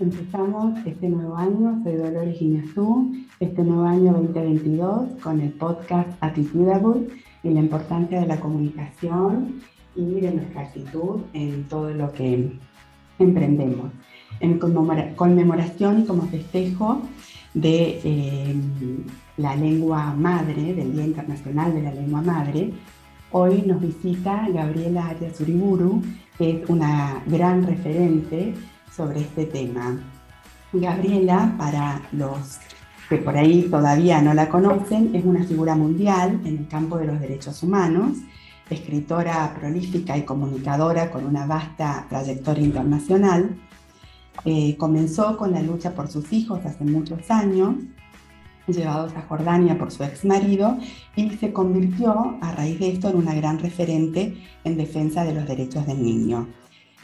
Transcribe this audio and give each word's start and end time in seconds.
Empezamos 0.00 0.84
este 0.84 1.08
nuevo 1.08 1.36
año, 1.36 1.80
soy 1.84 1.94
Dolores 1.94 2.40
Guiñazú, 2.40 3.14
este 3.38 3.62
nuevo 3.62 3.84
año 3.84 4.12
2022 4.12 5.20
con 5.22 5.40
el 5.40 5.52
podcast 5.52 6.08
Attitudable 6.20 7.06
y 7.44 7.50
la 7.50 7.60
importancia 7.60 8.20
de 8.20 8.26
la 8.26 8.40
comunicación 8.40 9.62
y 9.94 10.20
de 10.20 10.32
nuestra 10.32 10.62
actitud 10.62 11.20
en 11.32 11.62
todo 11.68 11.90
lo 11.90 12.12
que 12.12 12.58
emprendemos. 13.20 13.92
En 14.40 14.58
conmemoración 14.58 16.00
y 16.00 16.06
como 16.06 16.22
festejo 16.22 17.02
de 17.54 18.00
eh, 18.02 18.56
la 19.36 19.54
lengua 19.54 20.12
madre, 20.12 20.74
del 20.74 20.92
Día 20.92 21.06
Internacional 21.06 21.72
de 21.72 21.82
la 21.82 21.94
Lengua 21.94 22.20
Madre, 22.20 22.72
hoy 23.30 23.62
nos 23.64 23.80
visita 23.80 24.48
Gabriela 24.52 25.06
Arias 25.10 25.40
Uriburu, 25.40 26.02
que 26.36 26.50
es 26.50 26.68
una 26.68 27.22
gran 27.28 27.64
referente 27.64 28.54
sobre 28.94 29.20
este 29.20 29.46
tema. 29.46 29.98
Gabriela, 30.72 31.54
para 31.58 32.02
los 32.12 32.58
que 33.08 33.18
por 33.18 33.36
ahí 33.36 33.68
todavía 33.70 34.22
no 34.22 34.34
la 34.34 34.48
conocen, 34.48 35.14
es 35.14 35.24
una 35.24 35.44
figura 35.44 35.74
mundial 35.74 36.40
en 36.44 36.58
el 36.58 36.68
campo 36.68 36.98
de 36.98 37.06
los 37.06 37.20
derechos 37.20 37.62
humanos, 37.62 38.18
escritora 38.70 39.54
prolífica 39.58 40.16
y 40.16 40.22
comunicadora 40.22 41.10
con 41.10 41.26
una 41.26 41.46
vasta 41.46 42.06
trayectoria 42.08 42.64
internacional. 42.64 43.56
Eh, 44.44 44.76
comenzó 44.76 45.36
con 45.36 45.52
la 45.52 45.62
lucha 45.62 45.94
por 45.94 46.08
sus 46.08 46.32
hijos 46.32 46.64
hace 46.64 46.84
muchos 46.84 47.30
años, 47.30 47.76
llevados 48.66 49.14
a 49.14 49.22
Jordania 49.22 49.78
por 49.78 49.90
su 49.90 50.02
ex 50.02 50.24
marido, 50.24 50.78
y 51.14 51.30
se 51.30 51.52
convirtió 51.52 52.36
a 52.40 52.52
raíz 52.52 52.80
de 52.80 52.92
esto 52.92 53.10
en 53.10 53.16
una 53.16 53.34
gran 53.34 53.58
referente 53.58 54.42
en 54.64 54.76
defensa 54.76 55.24
de 55.24 55.34
los 55.34 55.46
derechos 55.46 55.86
del 55.86 56.02
niño. 56.02 56.48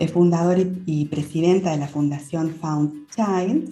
Es 0.00 0.12
fundadora 0.12 0.62
y 0.86 1.04
presidenta 1.04 1.72
de 1.72 1.76
la 1.76 1.86
Fundación 1.86 2.56
Found 2.60 3.06
Child 3.14 3.70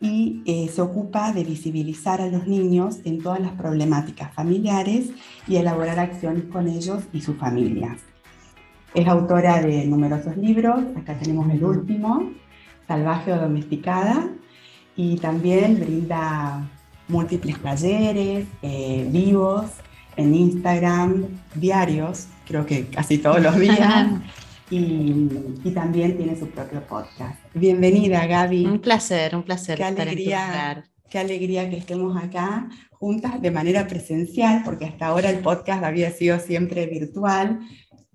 y 0.00 0.42
eh, 0.46 0.70
se 0.72 0.80
ocupa 0.80 1.32
de 1.32 1.44
visibilizar 1.44 2.22
a 2.22 2.28
los 2.28 2.46
niños 2.46 3.00
en 3.04 3.22
todas 3.22 3.38
las 3.38 3.52
problemáticas 3.52 4.32
familiares 4.32 5.10
y 5.46 5.56
elaborar 5.56 5.98
acciones 5.98 6.44
con 6.44 6.68
ellos 6.68 7.02
y 7.12 7.20
sus 7.20 7.36
familias. 7.36 7.98
Es 8.94 9.06
autora 9.06 9.60
de 9.60 9.84
numerosos 9.84 10.38
libros, 10.38 10.80
acá 10.96 11.18
tenemos 11.18 11.50
el 11.50 11.62
último, 11.62 12.30
Salvaje 12.86 13.34
o 13.34 13.38
Domesticada, 13.38 14.26
y 14.96 15.16
también 15.16 15.78
brinda 15.78 16.66
múltiples 17.08 17.60
talleres, 17.60 18.46
eh, 18.62 19.06
vivos 19.12 19.66
en 20.16 20.34
Instagram, 20.34 21.26
diarios, 21.54 22.26
creo 22.46 22.64
que 22.64 22.86
casi 22.86 23.18
todos 23.18 23.42
los 23.42 23.58
días. 23.58 24.08
y, 24.70 25.70
también 25.74 26.16
tiene 26.16 26.36
su 26.36 26.48
propio 26.48 26.82
podcast. 26.86 27.38
Bienvenida, 27.54 28.26
Gaby. 28.26 28.66
Un 28.66 28.80
placer, 28.80 29.34
un 29.36 29.42
placer. 29.42 29.78
Qué 29.78 29.84
alegría, 29.84 30.84
qué 31.08 31.18
alegría 31.18 31.70
que 31.70 31.76
estemos 31.76 32.16
acá 32.22 32.68
juntas 32.92 33.40
de 33.40 33.50
manera 33.50 33.86
presencial, 33.86 34.62
porque 34.64 34.86
hasta 34.86 35.06
ahora 35.06 35.30
el 35.30 35.38
podcast 35.38 35.84
había 35.84 36.10
sido 36.10 36.38
siempre 36.40 36.86
virtual, 36.86 37.60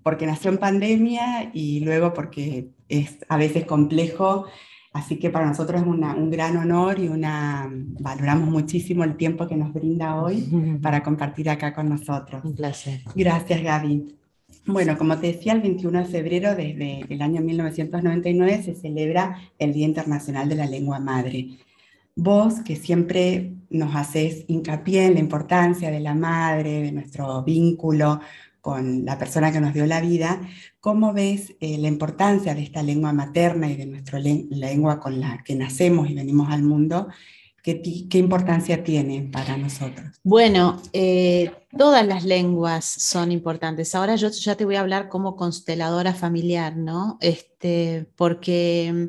porque 0.02 0.26
nació 0.26 0.50
en 0.50 0.58
pandemia 0.58 1.50
y 1.54 1.80
luego 1.80 2.12
porque 2.12 2.70
es 2.88 3.18
a 3.28 3.36
veces 3.36 3.64
complejo. 3.64 4.46
Así 4.92 5.18
que 5.18 5.30
para 5.30 5.46
nosotros 5.46 5.80
es 5.80 5.86
un 5.86 6.30
gran 6.30 6.56
honor 6.56 7.00
y 7.00 7.08
una, 7.08 7.68
valoramos 7.98 8.48
muchísimo 8.48 9.02
el 9.02 9.16
tiempo 9.16 9.48
que 9.48 9.56
nos 9.56 9.72
brinda 9.72 10.22
hoy 10.22 10.78
para 10.82 11.02
compartir 11.02 11.50
acá 11.50 11.74
con 11.74 11.88
nosotros. 11.88 12.44
Un 12.44 12.54
placer. 12.54 13.00
Gracias, 13.14 13.60
Gaby. 13.60 14.23
Bueno, 14.66 14.96
como 14.96 15.18
te 15.18 15.26
decía, 15.26 15.52
el 15.52 15.60
21 15.60 15.98
de 16.00 16.04
febrero 16.06 16.54
desde 16.54 17.04
el 17.10 17.20
año 17.20 17.42
1999 17.42 18.62
se 18.62 18.74
celebra 18.74 19.38
el 19.58 19.74
Día 19.74 19.84
Internacional 19.84 20.48
de 20.48 20.54
la 20.54 20.66
Lengua 20.66 20.98
Madre. 20.98 21.58
Vos, 22.16 22.60
que 22.64 22.76
siempre 22.76 23.52
nos 23.68 23.94
haces 23.94 24.46
hincapié 24.48 25.04
en 25.04 25.14
la 25.14 25.20
importancia 25.20 25.90
de 25.90 26.00
la 26.00 26.14
madre, 26.14 26.80
de 26.80 26.92
nuestro 26.92 27.42
vínculo 27.42 28.20
con 28.62 29.04
la 29.04 29.18
persona 29.18 29.52
que 29.52 29.60
nos 29.60 29.74
dio 29.74 29.84
la 29.84 30.00
vida, 30.00 30.40
¿cómo 30.80 31.12
ves 31.12 31.54
eh, 31.60 31.76
la 31.76 31.88
importancia 31.88 32.54
de 32.54 32.62
esta 32.62 32.82
lengua 32.82 33.12
materna 33.12 33.70
y 33.70 33.76
de 33.76 33.84
nuestra 33.84 34.18
lengua 34.18 34.98
con 34.98 35.20
la 35.20 35.42
que 35.44 35.56
nacemos 35.56 36.08
y 36.08 36.14
venimos 36.14 36.50
al 36.50 36.62
mundo 36.62 37.08
¿Qué, 37.64 38.18
importancia 38.18 38.84
tiene 38.84 39.22
para 39.32 39.56
nosotros? 39.56 40.20
Bueno, 40.22 40.82
eh, 40.92 41.50
todas 41.74 42.06
las 42.06 42.22
lenguas 42.24 42.84
son 42.84 43.32
importantes. 43.32 43.94
Ahora 43.94 44.16
yo 44.16 44.28
ya 44.28 44.54
te 44.54 44.66
voy 44.66 44.76
a 44.76 44.80
hablar 44.80 45.08
como 45.08 45.34
consteladora 45.34 46.12
familiar, 46.12 46.76
¿no? 46.76 47.16
Este, 47.22 48.06
porque, 48.16 49.08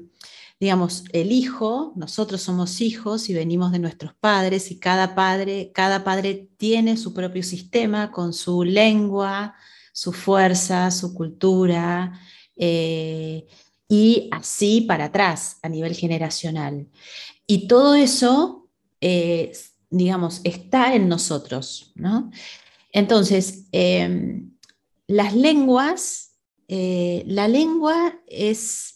digamos, 0.58 1.04
el 1.12 1.34
hijo, 1.34 1.92
nosotros 1.98 2.44
somos 2.44 2.80
hijos 2.80 3.30
y 3.30 3.34
venimos 3.34 3.74
de 3.74 3.80
nuestros 3.80 4.14
padres 4.14 4.72
y 4.72 4.80
cada 4.80 5.16
padre, 5.16 5.74
cada 5.76 6.06
padre 6.06 6.48
tiene 6.56 6.96
su 6.96 7.14
propio 7.14 7.44
sistema 7.44 8.10
con 8.10 8.32
su 8.32 8.64
lengua, 8.64 9.54
su 9.92 10.14
fuerza, 10.14 10.92
su 10.92 11.14
cultura. 11.14 12.22
Eh, 12.56 13.48
y 13.88 14.30
así 14.32 14.82
para 14.82 15.06
atrás 15.06 15.60
a 15.62 15.70
nivel 15.70 15.94
generacional. 15.94 16.88
Y 17.48 17.68
todo 17.68 17.96
eso, 17.96 18.70
eh, 19.02 19.52
digamos, 19.90 20.42
está 20.44 20.96
en 20.96 21.08
nosotros, 21.08 21.92
¿no? 21.96 22.32
Entonces, 22.92 23.68
em, 23.72 24.52
las 25.08 25.36
lenguas, 25.36 26.38
eh, 26.68 27.24
la 27.28 27.48
lengua 27.48 28.20
es, 28.28 28.96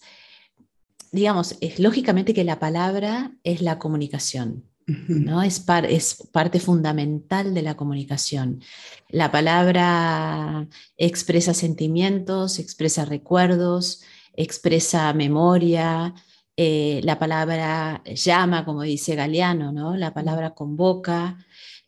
digamos, 1.12 1.56
es 1.62 1.80
lógicamente 1.80 2.34
que 2.34 2.44
la 2.44 2.60
palabra 2.60 3.36
es 3.44 3.62
la 3.62 3.78
comunicación, 3.78 4.66
¿no? 4.88 5.44
Es, 5.44 5.64
es, 5.90 6.16
parte 6.32 6.60
fundamental 6.60 7.54
de 7.54 7.62
la 7.62 7.76
comunicación. 7.76 8.64
La 9.10 9.32
palabra 9.32 10.68
expresa 10.98 11.54
sentimientos, 11.54 12.58
expresa 12.58 13.06
recuerdos, 13.06 14.02
expresa 14.34 15.14
memoria, 15.14 16.16
eh, 16.62 17.00
la 17.06 17.18
palabra 17.18 18.04
llama, 18.04 18.66
como 18.66 18.82
dice 18.82 19.16
Galeano, 19.16 19.72
¿no? 19.72 19.96
la 19.96 20.14
palabra 20.14 20.54
convoca. 20.56 21.38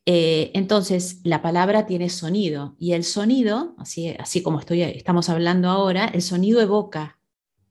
Eh, 0.05 0.49
entonces, 0.53 1.19
la 1.25 1.41
palabra 1.41 1.85
tiene 1.85 2.07
sonido 2.07 2.77
y 2.79 2.93
el 2.93 3.03
sonido, 3.03 3.75
así, 3.77 4.15
así 4.17 4.41
como 4.41 4.61
estoy, 4.61 4.83
estamos 4.83 5.27
hablando 5.27 5.67
ahora, 5.69 6.05
el 6.05 6.21
sonido 6.21 6.61
evoca, 6.61 7.19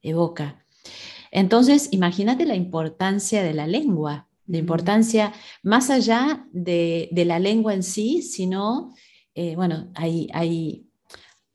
evoca. 0.02 0.66
Entonces, 1.30 1.88
imagínate 1.90 2.44
la 2.44 2.54
importancia 2.54 3.42
de 3.42 3.54
la 3.54 3.66
lengua, 3.66 4.28
la 4.46 4.58
importancia 4.58 5.32
más 5.62 5.88
allá 5.88 6.46
de, 6.52 7.08
la 7.14 7.38
lengua 7.38 7.72
en 7.72 7.82
sí, 7.82 8.20
sino, 8.20 8.94
eh, 9.34 9.56
bueno, 9.56 9.90
hay, 9.94 10.28
hay, 10.34 10.86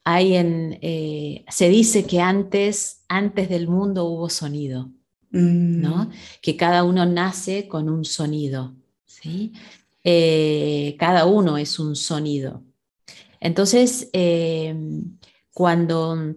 hay 0.03 0.38
en, 0.38 0.79
se 1.51 1.69
dice 1.69 2.07
que 2.07 2.19
antes, 2.19 3.06
antes 3.07 3.47
del 3.47 3.67
mundo 3.67 4.06
hubo 4.06 4.27
sonido. 4.31 4.89
¿No? 5.35 6.06
Mm. 6.06 6.12
que 6.41 6.56
cada 6.56 6.84
uno 6.84 7.06
nace 7.06 7.68
con 7.68 7.90
un 7.90 8.06
sonido. 8.06 8.73
¿sí? 9.06 9.53
Eh, 10.03 10.96
cada 10.97 11.25
uno 11.25 11.57
es 11.57 11.78
un 11.79 11.96
sonido. 11.96 12.63
Entonces, 13.40 14.09
em, 14.13 15.18
cuando, 15.53 16.35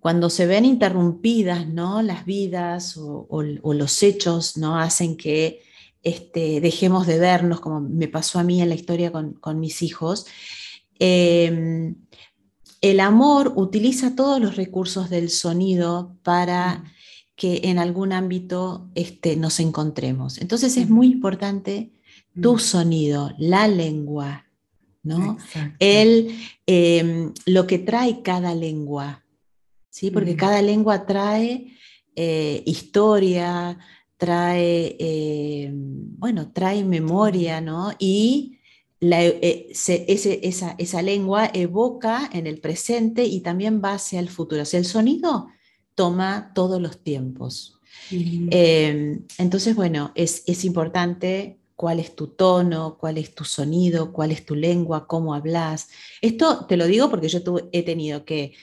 cuando 0.00 0.28
se 0.28 0.46
ven 0.46 0.64
interrumpidas 0.64 1.68
¿no? 1.68 2.02
las 2.02 2.24
vidas 2.24 2.96
o, 2.96 3.42
los 3.42 4.02
hechos 4.02 4.56
¿no? 4.56 4.78
hacen 4.78 5.16
que 5.16 5.62
este, 6.02 6.60
dejemos 6.60 7.06
de 7.06 7.18
vernos, 7.18 7.60
como 7.60 7.80
me 7.80 8.08
pasó 8.08 8.38
a 8.38 8.44
mí 8.44 8.60
en 8.60 8.68
la 8.70 8.74
historia 8.74 9.12
con, 9.12 9.60
mis 9.60 9.82
hijos, 9.82 10.26
em, 10.98 11.94
el 12.80 13.00
amor 13.00 13.52
utiliza 13.56 14.14
todos 14.14 14.40
los 14.40 14.56
recursos 14.56 15.10
del 15.10 15.30
sonido 15.30 16.16
para 16.22 16.78
mm 16.78 16.97
que 17.38 17.60
en 17.62 17.78
algún 17.78 18.12
ámbito 18.12 18.90
este, 18.96 19.36
nos 19.36 19.60
encontremos. 19.60 20.38
Entonces 20.38 20.76
es 20.76 20.90
muy 20.90 21.06
importante 21.06 21.92
tu 22.42 22.58
sonido, 22.58 23.30
la 23.38 23.68
lengua, 23.68 24.46
¿no? 25.04 25.38
El, 25.78 26.36
em, 26.66 27.32
lo 27.46 27.68
que 27.68 27.78
trae 27.78 28.22
cada 28.22 28.56
lengua, 28.56 29.24
¿sí? 29.88 30.10
Porque 30.10 30.34
cada 30.34 30.60
lengua 30.62 31.06
trae 31.06 31.76
eh, 32.16 32.64
historia, 32.66 33.78
trae, 34.16 34.96
em, 34.98 36.18
bueno, 36.18 36.50
trae 36.50 36.84
memoria, 36.84 37.60
¿no? 37.60 37.92
Y 38.00 38.58
eh, 39.00 39.70
esa, 39.70 40.74
esa, 40.76 41.02
lengua 41.02 41.48
evoca 41.54 42.28
en 42.32 42.48
el 42.48 42.58
presente 42.60 43.24
y 43.24 43.42
también 43.42 43.80
va 43.80 43.92
hacia 43.92 44.18
el 44.18 44.28
futuro. 44.28 44.62
O 44.62 44.64
sea, 44.64 44.80
el 44.80 44.86
sonido 44.86 45.46
toma 45.98 46.52
todos 46.54 46.80
los 46.80 47.02
tiempos. 47.02 47.80
Eh, 48.12 49.18
entonces, 49.36 49.74
bueno, 49.74 50.12
es, 50.14 50.44
es, 50.46 50.64
importante 50.64 51.58
cuál 51.74 51.98
es 51.98 52.14
tu 52.14 52.28
tono, 52.28 52.96
cuál 53.00 53.18
es 53.18 53.34
tu 53.34 53.44
sonido, 53.44 54.12
cuál 54.12 54.30
es 54.30 54.46
tu 54.46 54.54
lengua, 54.54 55.08
cómo 55.08 55.34
hablas. 55.34 55.88
Esto 56.22 56.66
te 56.66 56.76
lo 56.76 56.86
digo 56.86 57.10
porque 57.10 57.28
yo 57.28 57.40
he 57.72 57.82
tenido 57.82 58.24
que 58.24 58.54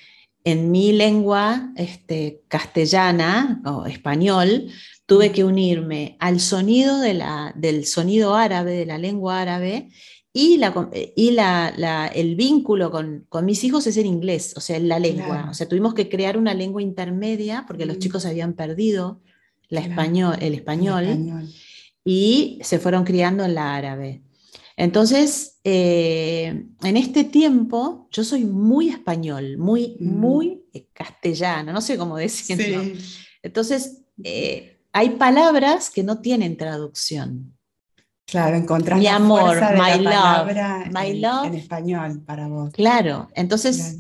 en 0.45 0.71
mi 0.71 0.93
lengua 0.93 1.73
este, 1.75 2.43
castellana 2.47 3.61
o 3.65 3.85
español 3.85 4.71
tuve 5.05 5.33
que 5.33 5.43
unirme 5.43 6.15
al 6.21 6.39
sonido 6.39 7.01
de 7.01 7.15
la, 7.15 7.51
del 7.57 7.85
sonido 7.85 8.33
árabe, 8.35 8.77
de 8.77 8.85
la 8.85 8.97
lengua 8.97 9.41
árabe, 9.41 9.89
y, 10.37 10.57
la, 10.57 10.89
y 11.15 11.31
la, 11.31 12.11
el 12.13 12.35
vínculo 12.35 12.91
con, 12.91 13.25
con, 13.29 13.45
mis 13.45 13.63
hijos 13.63 13.87
es 13.87 13.95
en 13.95 14.05
inglés, 14.05 14.53
o 14.57 14.59
sea, 14.59 14.77
la 14.81 14.99
lengua. 14.99 15.47
O 15.49 15.53
sea, 15.53 15.65
tuvimos 15.65 15.93
que 15.93 16.09
crear 16.09 16.37
una 16.37 16.53
lengua 16.53 16.81
intermedia 16.81 17.63
porque 17.65 17.85
los 17.85 17.99
chicos 17.99 18.25
habían 18.25 18.51
perdido 18.51 19.21
la 19.69 19.79
español, 19.79 20.35
el, 20.41 20.53
español, 20.53 21.47
y 22.03 22.59
se 22.63 22.79
fueron 22.79 23.05
criando 23.05 23.45
en 23.45 23.55
la 23.55 23.77
árabe. 23.77 24.23
Entonces, 24.75 25.61
eh, 25.63 26.65
en 26.83 26.97
este 26.97 27.23
tiempo, 27.23 28.09
yo 28.11 28.25
soy 28.25 28.43
muy 28.43 28.89
español, 28.89 29.57
muy, 29.57 29.95
mm. 30.01 30.19
muy 30.19 30.63
castellano, 30.91 31.71
no 31.71 31.79
sé 31.79 31.97
cómo 31.97 32.17
decirlo. 32.17 32.83
Entonces, 33.41 34.01
eh, 34.21 34.81
hay 34.91 35.11
palabras 35.11 35.89
que 35.89 36.03
no 36.03 36.19
tienen 36.19 36.57
traducción. 36.57 37.54
Claro, 38.25 38.55
encontrar 38.55 38.97
mi 38.97 39.07
amor, 39.07 39.55
my 39.55 40.03
love, 40.03 40.47
my 40.91 41.11
en, 41.11 41.21
love. 41.21 41.45
En 41.45 41.53
español 41.53 42.23
para 42.25 42.47
vos. 42.47 42.71
Claro, 42.73 43.29
entonces 43.35 43.99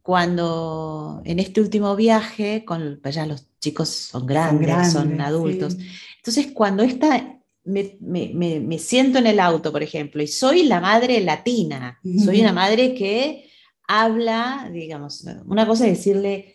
cuando 0.00 1.20
en 1.24 1.40
este 1.40 1.60
último 1.60 1.94
viaje, 1.94 2.64
con, 2.64 3.00
pues 3.02 3.14
ya 3.14 3.26
los 3.26 3.46
chicos 3.60 3.88
son 3.88 4.26
grandes, 4.26 4.92
son, 4.92 5.20
adultos, 5.20 5.76
entonces 6.16 6.48
cuando 6.54 6.84
esta, 6.84 7.38
me, 7.64 7.98
me, 8.00 8.60
me, 8.60 8.78
siento 8.78 9.18
en 9.18 9.26
el 9.26 9.40
auto, 9.40 9.72
por 9.72 9.82
ejemplo, 9.82 10.22
y 10.22 10.28
soy 10.28 10.62
la 10.62 10.80
madre 10.80 11.20
latina, 11.20 11.98
soy 12.24 12.40
una 12.40 12.52
madre 12.52 12.94
que 12.94 13.50
habla, 13.86 14.70
digamos, 14.72 15.24
una 15.44 15.66
cosa 15.66 15.86
es 15.86 15.98
decirle... 15.98 16.54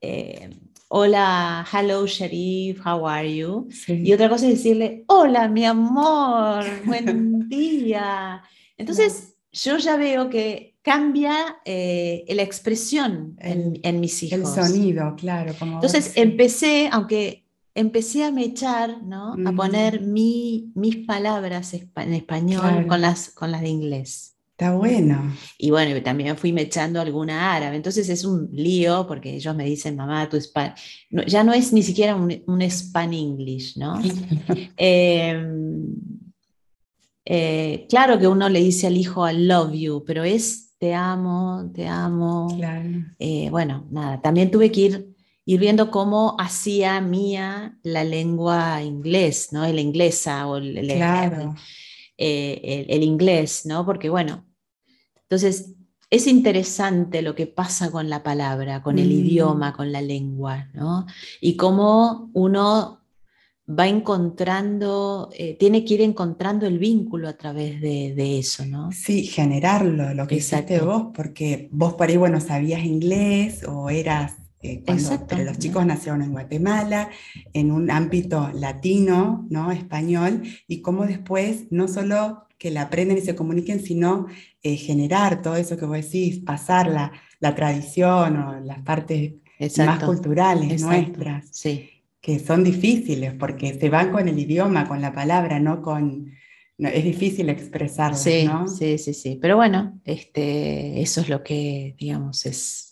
Eh, 0.00 0.50
hola, 0.94 1.66
hello 1.72 2.06
Sharif, 2.06 2.84
how 2.84 3.06
are 3.08 3.34
you? 3.34 3.66
Y 3.88 4.12
otra 4.12 4.28
cosa 4.28 4.46
es 4.46 4.58
decirle, 4.58 5.04
hola 5.06 5.48
mi 5.48 5.64
amor, 5.64 6.64
buen 6.84 7.48
día. 7.48 8.42
Entonces 8.76 9.34
yo 9.52 9.78
ya 9.78 9.96
veo 9.96 10.28
que 10.28 10.76
cambia 10.82 11.56
eh, 11.64 12.26
la 12.28 12.42
expresión 12.42 13.38
en, 13.38 14.00
mis 14.00 14.22
hijos. 14.22 14.56
El 14.56 14.64
sonido, 14.64 15.16
claro. 15.16 15.54
Entonces 15.60 16.12
empecé, 16.14 16.90
aunque 16.92 17.46
empecé 17.74 18.24
a 18.24 18.30
mechar, 18.30 19.02
¿no? 19.02 19.34
A 19.46 19.52
poner 19.52 20.02
mi, 20.02 20.72
mis 20.74 21.06
palabras 21.06 21.72
en 21.72 22.12
español 22.12 22.86
con, 22.86 23.00
las, 23.00 23.30
con 23.30 23.50
las 23.50 23.62
de 23.62 23.68
inglés. 23.68 24.31
Está 24.62 24.76
bueno. 24.76 25.34
Y 25.58 25.70
bueno, 25.70 26.00
también 26.02 26.36
fui 26.36 26.52
mechando 26.52 27.00
alguna 27.00 27.54
árabe. 27.54 27.76
Entonces 27.76 28.08
es 28.08 28.24
un 28.24 28.48
lío 28.52 29.06
porque 29.08 29.34
ellos 29.34 29.56
me 29.56 29.64
dicen, 29.64 29.96
mamá, 29.96 30.28
tu 30.28 30.36
español. 30.36 30.74
ya 31.26 31.42
no 31.42 31.52
es 31.52 31.72
ni 31.72 31.82
siquiera 31.82 32.14
un, 32.14 32.42
un 32.46 32.62
Span 32.62 33.12
English, 33.12 33.76
¿no? 33.76 34.00
Em, 34.76 35.86
eh, 37.24 37.86
claro 37.88 38.18
que 38.18 38.28
uno 38.28 38.48
le 38.48 38.60
dice 38.60 38.86
al 38.86 38.96
hijo, 38.96 39.28
I 39.28 39.36
love 39.36 39.72
you, 39.72 40.04
pero 40.06 40.24
es 40.24 40.72
te 40.78 40.94
amo, 40.94 41.70
te 41.72 41.86
amo. 41.86 42.48
Eh, 43.18 43.48
bueno, 43.50 43.86
nada, 43.90 44.20
también 44.20 44.50
tuve 44.50 44.72
que 44.72 44.80
ir, 44.80 45.14
ir 45.44 45.60
viendo 45.60 45.92
cómo 45.92 46.34
hacía 46.40 47.00
mía 47.00 47.78
la 47.84 48.02
lengua 48.02 48.82
inglés, 48.82 49.50
¿no? 49.52 49.64
El 49.64 49.78
inglesa 49.78 50.46
o 50.48 50.56
el, 50.56 50.84
claro. 50.88 51.54
Eh, 52.18 52.86
el, 52.88 53.04
inglés, 53.04 53.64
¿no? 53.64 53.86
Porque 53.86 54.10
bueno, 54.10 54.44
entonces 55.32 55.72
es 56.10 56.26
interesante 56.26 57.22
lo 57.22 57.34
que 57.34 57.46
pasa 57.46 57.90
con 57.90 58.10
la 58.10 58.22
palabra, 58.22 58.82
con 58.82 58.98
el 58.98 59.08
mm. 59.08 59.12
idioma, 59.12 59.72
con 59.72 59.90
la 59.90 60.02
lengua, 60.02 60.68
¿no? 60.74 61.06
Y 61.40 61.56
cómo 61.56 62.28
uno 62.34 63.00
va 63.66 63.88
encontrando, 63.88 65.30
eh, 65.32 65.56
tiene 65.58 65.86
que 65.86 65.94
ir 65.94 66.02
encontrando 66.02 66.66
el 66.66 66.78
vínculo 66.78 67.28
a 67.28 67.32
través 67.32 67.80
de, 67.80 68.38
eso, 68.38 68.66
¿no? 68.66 68.92
Sí, 68.92 69.24
generarlo, 69.24 70.12
lo 70.12 70.26
que 70.26 70.34
hiciste 70.34 70.80
vos, 70.80 71.06
porque 71.14 71.70
vos 71.72 71.94
por 71.94 72.10
ahí, 72.10 72.18
bueno, 72.18 72.42
sabías 72.42 72.84
inglés 72.84 73.64
o 73.66 73.88
eras 73.88 74.34
eh, 74.62 74.82
pero 75.28 75.44
los 75.44 75.58
chicos 75.58 75.84
nacieron 75.84 76.22
en 76.22 76.32
Guatemala, 76.32 77.10
en 77.52 77.72
un 77.72 77.90
ámbito 77.90 78.50
latino, 78.54 79.46
¿no? 79.50 79.72
español, 79.72 80.42
y 80.68 80.82
cómo 80.82 81.04
después 81.04 81.66
no 81.70 81.88
solo 81.88 82.46
que 82.58 82.70
la 82.70 82.82
aprenden 82.82 83.18
y 83.18 83.22
se 83.22 83.34
comuniquen, 83.34 83.80
sino 83.80 84.26
eh, 84.62 84.76
generar 84.76 85.42
todo 85.42 85.56
eso 85.56 85.76
que 85.76 85.84
vos 85.84 85.96
decís, 85.96 86.38
pasar 86.38 86.86
la, 86.86 87.12
la 87.40 87.56
tradición 87.56 88.36
o 88.36 88.60
las 88.60 88.82
partes 88.82 89.34
más 89.78 90.04
culturales 90.04 90.80
nuestras, 90.82 91.48
sí. 91.50 91.90
que 92.20 92.38
son 92.38 92.62
difíciles 92.62 93.34
porque 93.34 93.74
se 93.74 93.90
van 93.90 94.12
con 94.12 94.28
el 94.28 94.38
idioma, 94.38 94.86
con 94.86 95.00
la 95.00 95.12
palabra, 95.12 95.58
no 95.58 95.82
con... 95.82 96.32
es 96.78 97.04
difícil 97.04 97.48
expresarlo, 97.48 98.16
sí, 98.16 98.44
¿no? 98.44 98.68
Sí, 98.68 98.96
sí, 98.98 99.12
sí. 99.12 99.38
Pero 99.42 99.56
bueno, 99.56 100.00
este, 100.04 101.02
eso 101.02 101.20
es 101.20 101.28
lo 101.28 101.42
que, 101.42 101.96
digamos, 101.98 102.46
es 102.46 102.91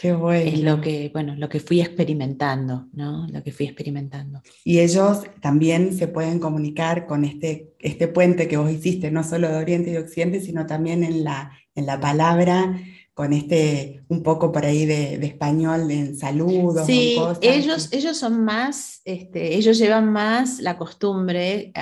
Qué 0.00 0.14
bueno. 0.14 0.50
Es 0.50 0.60
lo 0.60 0.80
que, 0.80 1.10
bueno, 1.12 1.34
lo 1.36 1.50
que 1.50 1.60
fui 1.60 1.82
experimentando, 1.82 2.88
¿no? 2.94 3.26
Lo 3.28 3.42
que 3.42 3.52
fui 3.52 3.66
experimentando. 3.66 4.40
Y 4.64 4.78
ellos 4.78 5.24
también 5.42 5.94
se 5.94 6.08
pueden 6.08 6.38
comunicar 6.38 7.06
con 7.06 7.26
este, 7.26 7.74
este 7.78 8.08
puente 8.08 8.48
que 8.48 8.56
vos 8.56 8.70
hiciste, 8.70 9.10
no 9.10 9.22
solo 9.22 9.48
de 9.50 9.56
Oriente 9.56 9.90
y 9.90 9.98
Occidente, 9.98 10.40
sino 10.40 10.64
también 10.64 11.04
en 11.04 11.22
la, 11.22 11.52
en 11.74 11.84
la 11.84 12.00
palabra, 12.00 12.80
con 13.12 13.34
este 13.34 14.00
un 14.08 14.22
poco 14.22 14.50
por 14.52 14.64
ahí 14.64 14.86
de, 14.86 15.16
español 15.16 15.90
en 15.90 16.16
saludos. 16.16 16.86
Sí, 16.86 17.18
ellos, 17.42 17.90
ellos 17.92 18.16
son 18.16 18.42
más, 18.42 19.02
este, 19.04 19.54
ellos 19.56 19.76
llevan 19.76 20.10
más 20.10 20.60
la 20.60 20.78
costumbre, 20.78 21.74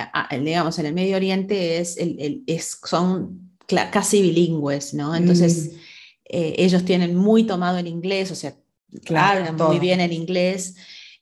digamos, 0.43 0.77
en 0.77 0.87
el 0.87 0.93
Medio 0.93 1.15
Oriente 1.15 1.77
es, 1.77 1.95
el, 1.95 2.43
es 2.47 2.79
son 2.83 3.53
casi 3.93 4.21
bilingües, 4.21 4.93
¿no? 4.93 5.15
Entonces... 5.15 5.71
Mm. 5.71 5.88
Eh, 6.29 6.53
ellos 6.59 6.85
tienen 6.85 7.15
muy 7.15 7.43
tomado 7.43 7.79
el 7.79 7.87
inglés, 7.87 8.31
o 8.31 8.35
sea, 8.35 8.55
hablan 9.09 9.55
muy 9.55 9.79
bien 9.79 9.99
el 9.99 10.13
inglés. 10.13 10.75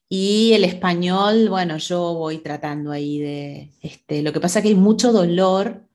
Y 0.09 0.51
el 0.53 0.63
español, 0.63 1.49
bueno, 1.49 1.77
yo 1.77 2.13
voy 2.13 2.37
tratando 2.37 2.91
ahí 2.91 3.19
de, 3.19 3.71
este, 3.81 4.21
lo 4.21 4.31
que 4.31 4.39
pasa 4.39 4.59
es 4.59 4.63
que 4.63 4.69
hay 4.69 4.75
mucho 4.75 5.11
dolor, 5.11 5.85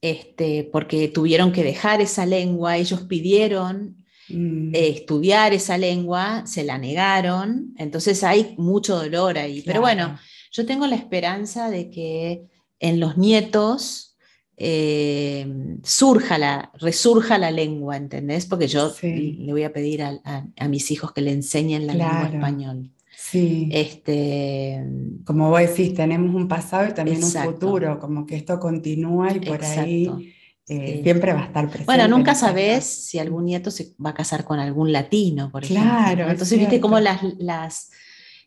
este, 0.00 0.68
porque 0.72 1.08
tuvieron 1.08 1.52
que 1.52 1.64
dejar 1.64 2.00
esa 2.00 2.26
lengua, 2.26 2.76
ellos 2.76 3.02
pidieron 3.02 4.04
mm. 4.28 4.74
eh, 4.74 4.88
estudiar 4.88 5.52
esa 5.52 5.76
lengua, 5.78 6.44
se 6.46 6.64
la 6.64 6.78
negaron, 6.78 7.74
entonces 7.78 8.22
hay 8.24 8.54
mucho 8.58 8.96
dolor 8.96 9.38
ahí. 9.38 9.62
Pero 9.62 9.80
bueno, 9.80 10.18
yo 10.52 10.66
tengo 10.66 10.86
la 10.86 10.96
esperanza 10.96 11.70
de 11.70 11.90
que 11.90 12.46
en 12.78 13.00
los 13.00 13.16
nietos 13.16 14.05
eh, 14.56 15.46
surja 15.82 16.38
la, 16.38 16.72
resurja 16.78 17.38
la 17.38 17.50
lengua, 17.50 17.96
¿entendés? 17.96 18.46
Porque 18.46 18.68
yo 18.68 18.92
le 19.02 19.52
voy 19.52 19.64
a 19.64 19.72
pedir 19.72 20.02
a, 20.02 20.68
mis 20.68 20.90
hijos 20.90 21.12
que 21.12 21.20
le 21.20 21.32
enseñen 21.32 21.86
la 21.86 21.94
lengua 21.94 22.30
español. 22.32 22.90
Sí. 23.16 23.68
Este, 23.72 24.82
como 25.24 25.50
vos 25.50 25.60
decís, 25.60 25.94
tenemos 25.94 26.34
un 26.34 26.48
pasado 26.48 26.88
y 26.88 26.94
también 26.94 27.22
un 27.22 27.30
futuro, 27.30 27.98
como 27.98 28.24
que 28.24 28.36
esto 28.36 28.58
continúa 28.58 29.32
y 29.32 29.40
por 29.40 29.62
ahí 29.64 30.34
eh, 30.68 31.00
siempre 31.02 31.32
va 31.32 31.42
a 31.42 31.46
estar 31.46 31.66
presente. 31.66 31.86
Bueno, 31.86 32.08
nunca 32.08 32.34
sabes 32.34 32.84
si 32.84 33.18
algún 33.18 33.44
nieto 33.44 33.70
se 33.70 33.94
va 34.04 34.10
a 34.10 34.14
casar 34.14 34.44
con 34.44 34.58
algún 34.58 34.92
latino, 34.92 35.50
por 35.50 35.64
ejemplo. 35.64 35.84
Claro. 35.84 36.30
Entonces, 36.30 36.58
viste 36.58 36.80
cómo 36.80 36.98
las, 36.98 37.20
las 37.38 37.90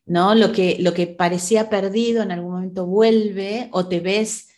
¿no? 0.05 0.33
Lo 0.33 0.51
que, 0.51 0.77
lo 0.79 0.93
que 0.93 1.07
parecía 1.07 1.69
perdido 1.69 2.23
en 2.23 2.31
algún 2.31 2.53
momento 2.53 2.87
vuelve 2.87 3.69
o 3.71 3.87
te 3.87 3.99
ves 3.99 4.48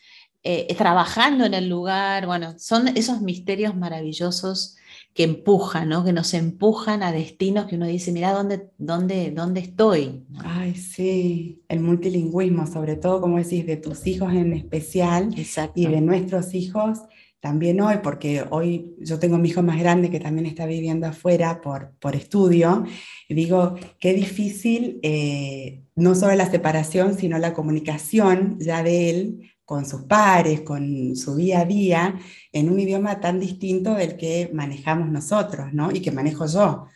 eh, 0.44 0.74
trabajando 0.76 1.46
en 1.46 1.54
el 1.54 1.70
lugar, 1.70 2.26
bueno, 2.26 2.58
son 2.58 2.88
esos 2.90 3.22
misterios 3.22 3.76
maravillosos 3.76 4.78
que 5.14 5.24
empujan, 5.24 5.90
¿no? 5.90 6.04
que 6.04 6.14
nos 6.14 6.34
empujan 6.34 7.04
a 7.04 7.12
destinos 7.12 7.66
que 7.66 7.76
uno 7.76 7.86
dice, 7.86 8.12
mira, 8.12 8.32
¿dónde, 8.32 8.70
dónde, 8.78 9.32
dónde 9.32 9.60
estoy? 9.60 10.26
Ay, 10.44 10.74
sí, 10.76 11.62
el 11.68 11.82
multilingüismo, 11.82 12.66
sobre 12.66 12.96
todo, 12.96 13.22
como 13.22 13.38
decís, 13.38 13.66
de 13.66 13.78
tus 13.78 14.08
hijos 14.08 14.34
en 14.34 14.54
especial 14.54 15.30
y 15.76 15.86
de 15.88 16.02
nuestros 16.02 16.54
hijos 16.54 17.00
también 17.42 17.82
hoy, 17.82 17.96
porque 18.04 18.46
hoy 18.52 18.96
yo 19.00 19.18
tengo 19.18 19.40
mi 19.40 19.50
hijo 19.50 19.64
más 19.64 19.80
grande 19.80 20.12
que 20.12 20.20
también 20.20 20.46
está 20.46 20.68
viviendo 20.68 21.08
afuera 21.08 21.60
por, 21.60 21.92
por 22.00 22.16
estudio, 22.16 22.86
y 23.28 23.34
digo, 23.34 23.76
qué 24.00 24.14
difícil, 24.14 25.00
eh, 25.02 25.82
no 25.96 26.14
solo 26.14 26.36
la 26.36 26.50
separación, 26.50 27.16
sino 27.16 27.40
la 27.40 27.54
comunicación 27.54 28.58
ya 28.60 28.84
de 28.84 29.10
él 29.10 29.51
con 29.72 29.86
sus 29.86 30.02
pares, 30.02 30.60
con 30.64 31.16
su 31.16 31.38
día 31.38 31.62
a 31.62 31.66
día, 31.66 32.20
en 32.52 32.70
un 32.70 32.78
idioma 32.78 33.22
tan 33.22 33.40
distinto 33.40 33.94
del 33.94 34.18
que 34.18 34.52
manejamos 34.54 35.08
nosotros, 35.08 35.72
¿no? 35.72 35.94
Y 35.94 36.02
que 36.02 36.12
manejo 36.12 36.46
yo. 36.46 36.88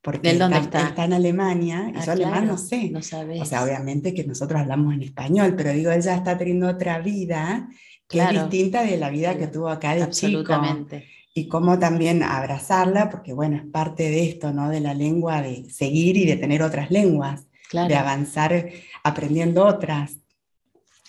Porque 0.00 0.30
está, 0.30 0.88
está? 0.88 1.04
en 1.04 1.12
Alemania 1.12 1.92
y 1.94 1.98
ah, 1.98 2.06
yo 2.06 2.12
alemán 2.12 2.46
no 2.46 2.56
sé. 2.56 2.88
No 2.88 3.02
sabes. 3.02 3.38
O 3.38 3.44
sea, 3.44 3.62
obviamente 3.62 4.14
que 4.14 4.24
nosotros 4.24 4.62
hablamos 4.62 4.94
en 4.94 5.02
español, 5.02 5.52
pero 5.58 5.72
digo, 5.72 5.90
ella 5.90 6.14
está 6.14 6.38
teniendo 6.38 6.68
otra 6.68 7.00
vida 7.00 7.68
que 8.08 8.22
es 8.22 8.30
distinta 8.30 8.82
de 8.82 8.96
la 8.96 9.10
vida 9.10 9.36
que 9.36 9.48
tuvo 9.48 9.68
acá 9.68 9.94
de 9.94 10.02
Absolutamente. 10.02 11.04
Y 11.34 11.48
cómo 11.48 11.78
también 11.78 12.22
abrazarla, 12.22 13.10
porque 13.10 13.34
bueno, 13.34 13.58
es 13.58 13.66
parte 13.66 14.04
de 14.04 14.26
esto, 14.26 14.54
¿no? 14.54 14.70
De 14.70 14.80
la 14.80 14.94
lengua, 14.94 15.42
de 15.42 15.68
seguir 15.68 16.16
y 16.16 16.24
de 16.24 16.36
tener 16.36 16.62
otras 16.62 16.90
lenguas. 16.90 17.46
de 17.72 17.94
avanzar 17.94 18.70
aprendiendo 19.04 19.66
otras. 19.66 20.21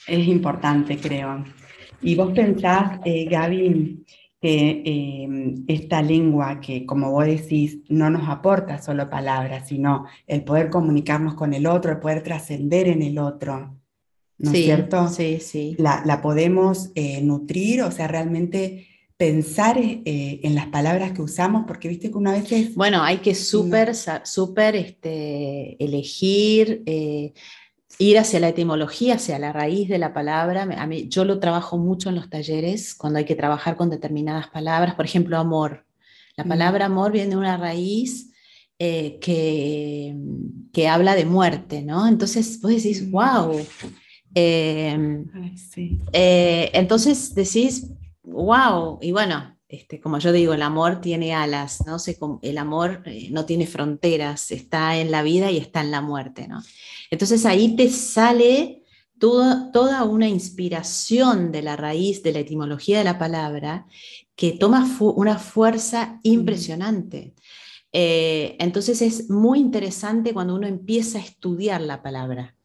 Es 0.08 0.28
importante, 0.28 0.98
creo. 0.98 1.44
Y 2.02 2.16
vos 2.16 2.32
pensás, 2.34 3.00
eh, 3.06 3.26
Gaby, 3.26 4.04
que 4.44 4.84
eh, 4.86 5.56
esta 5.70 6.02
lengua 6.02 6.60
que, 6.60 6.86
como 6.86 7.12
vos 7.12 7.26
decís, 7.26 7.78
no 7.88 8.10
nos 8.10 8.28
aporta 8.28 8.82
solo 8.82 9.10
palabras, 9.10 9.70
sino 9.70 10.06
el 10.28 10.44
poder 10.44 10.70
comunicarnos 10.70 11.36
con 11.36 11.54
el 11.54 11.66
otro, 11.66 11.94
el 11.94 12.00
poder 12.00 12.24
trascender 12.24 12.90
en 12.90 13.04
el 13.04 13.20
otro, 13.20 13.80
¿no 14.40 14.52
es 14.52 14.58
cierto? 14.66 15.08
Sí, 15.08 15.40
sí. 15.40 15.78
La, 15.78 16.20
podemos 16.22 16.92
eh, 16.96 17.22
nutrir, 17.22 17.84
o 17.84 17.92
sea, 17.92 18.10
realmente 18.10 18.86
pensar 19.16 19.78
eh, 19.78 20.42
en 20.44 20.56
las 20.56 20.68
palabras 20.68 21.14
que 21.14 21.22
usamos, 21.22 21.64
porque 21.66 21.88
viste 21.88 22.12
que 22.12 22.18
una 22.18 22.34
vez 22.34 22.52
es... 22.52 22.76
Bueno, 22.76 23.02
hay 23.02 23.20
que 23.20 23.36
súper, 23.36 23.94
súper 23.96 24.76
este, 24.76 25.82
elegir 25.82 26.84
ir 27.98 28.18
hacia 28.18 28.40
la 28.40 28.50
etimología, 28.50 29.16
hacia 29.16 29.40
la 29.40 29.54
raíz 29.54 29.90
de 29.90 29.98
la 29.98 30.14
palabra. 30.14 30.64
A 30.64 30.88
mí, 30.88 31.08
yo 31.10 31.26
lo 31.26 31.40
trabajo 31.40 31.78
mucho 31.78 32.10
en 32.10 32.16
los 32.16 32.30
talleres, 32.30 32.96
cuando 32.96 33.20
hay 33.20 33.26
que 33.26 33.36
trabajar 33.36 33.76
con 33.76 33.90
determinadas 33.90 34.48
palabras, 34.50 34.96
por 34.96 35.06
ejemplo, 35.06 35.38
amor. 35.38 35.86
La 36.36 36.44
palabra 36.44 36.86
amor 36.86 37.12
viene 37.12 37.30
de 37.30 37.38
una 37.38 37.58
raíz 37.58 38.34
eh, 38.80 39.20
que, 39.22 40.16
que, 40.72 40.88
habla 40.88 41.16
de 41.16 41.26
muerte, 41.26 41.84
¿no? 41.84 42.08
Entonces 42.08 42.60
vos 42.60 42.72
decís, 42.72 43.10
wow. 43.12 43.64
Em, 44.34 45.26
eh, 46.12 46.72
entonces 46.74 47.36
decís, 47.36 47.92
wow, 48.24 48.98
y 49.02 49.12
bueno, 49.12 49.53
este, 49.74 50.00
como 50.00 50.20
yo 50.20 50.32
digo, 50.32 50.54
el 50.54 50.62
amor 50.62 51.02
tiene 51.02 51.34
alas, 51.34 51.84
¿no? 51.88 51.98
el 52.44 52.58
amor 52.60 53.02
eh, 53.08 53.30
no 53.32 53.46
tiene 53.46 53.66
fronteras, 53.66 54.52
está 54.52 54.98
en 54.98 55.10
la 55.10 55.24
vida 55.24 55.50
y 55.50 55.58
está 55.58 55.82
en 55.82 55.90
la 55.90 56.00
muerte, 56.00 56.48
¿no? 56.48 56.62
Entonces 57.10 57.44
ahí 57.48 57.76
te 57.76 57.90
sale 57.90 58.84
toda 59.18 60.04
una 60.04 60.28
inspiración 60.28 61.52
de 61.52 61.64
la 61.64 61.76
raíz, 61.76 62.22
de 62.22 62.34
la 62.34 62.40
etimología 62.40 63.00
de 63.00 63.04
la 63.04 63.18
palabra, 63.18 63.88
que 64.36 64.52
toma 64.52 64.88
una 65.00 65.40
fuerza 65.40 66.20
impresionante. 66.22 67.34
Eh, 67.92 68.56
entonces 68.60 69.02
es 69.02 69.32
muy 69.32 69.60
interesante 69.60 70.34
cuando 70.34 70.54
uno 70.54 70.68
empieza 70.68 71.18
a 71.18 71.22
estudiar 71.22 71.82
la 71.82 72.04
palabra. 72.04 72.56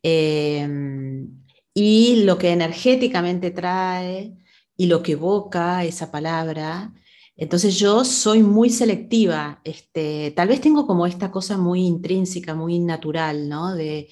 Em, 0.00 1.28
y 1.74 2.22
lo 2.22 2.38
que 2.38 2.52
energéticamente 2.52 3.50
trae 3.50 4.45
y 4.76 4.86
lo 4.86 5.02
que 5.02 5.12
evoca 5.12 5.84
esa 5.84 6.10
palabra, 6.10 6.92
entonces 7.36 7.78
yo 7.78 8.04
soy 8.04 8.42
muy 8.42 8.70
selectiva, 8.70 9.60
este, 9.64 10.32
tal 10.34 10.48
vez 10.48 10.60
tengo 10.60 10.86
como 10.86 11.06
esta 11.06 11.30
cosa 11.30 11.58
muy 11.58 11.86
intrínseca, 11.86 12.54
muy 12.54 12.78
natural, 12.78 13.48
¿no? 13.48 13.74
De 13.74 14.08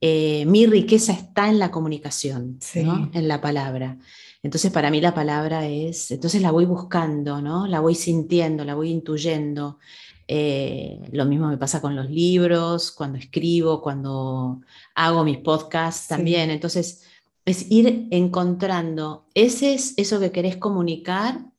eh, 0.00 0.44
mi 0.46 0.66
riqueza 0.66 1.12
está 1.12 1.48
en 1.48 1.58
la 1.58 1.70
comunicación, 1.70 2.58
en 2.74 3.28
la 3.28 3.40
palabra. 3.40 3.98
Entonces 4.42 4.72
para 4.72 4.90
mí 4.90 5.00
la 5.00 5.14
palabra 5.14 5.68
es, 5.68 6.10
entonces 6.10 6.42
la 6.42 6.50
voy 6.50 6.64
buscando, 6.64 7.40
¿no? 7.40 7.66
La 7.66 7.80
voy 7.80 7.94
sintiendo, 7.94 8.64
la 8.64 8.74
voy 8.74 8.90
intuyendo. 8.90 9.78
Eh, 10.26 10.98
lo 11.12 11.26
mismo 11.26 11.48
me 11.48 11.58
pasa 11.58 11.80
con 11.80 11.94
los 11.94 12.10
libros, 12.10 12.90
cuando 12.90 13.18
escribo, 13.18 13.82
cuando 13.82 14.62
hago 14.94 15.24
mis 15.24 15.38
podcasts 15.38 16.08
también. 16.08 16.50
Entonces 16.50 17.04
es 17.44 17.70
ir 17.70 18.08
encontrando, 18.10 19.26
ese 19.34 19.74
es 19.74 19.94
eso 19.96 20.20
que 20.20 20.32
querés 20.32 20.56
comunicar 20.56 21.52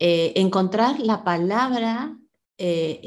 eh, 0.00 0.34
encontrar 0.36 1.00
la 1.00 1.24
palabra, 1.24 2.16
eh, 2.56 3.00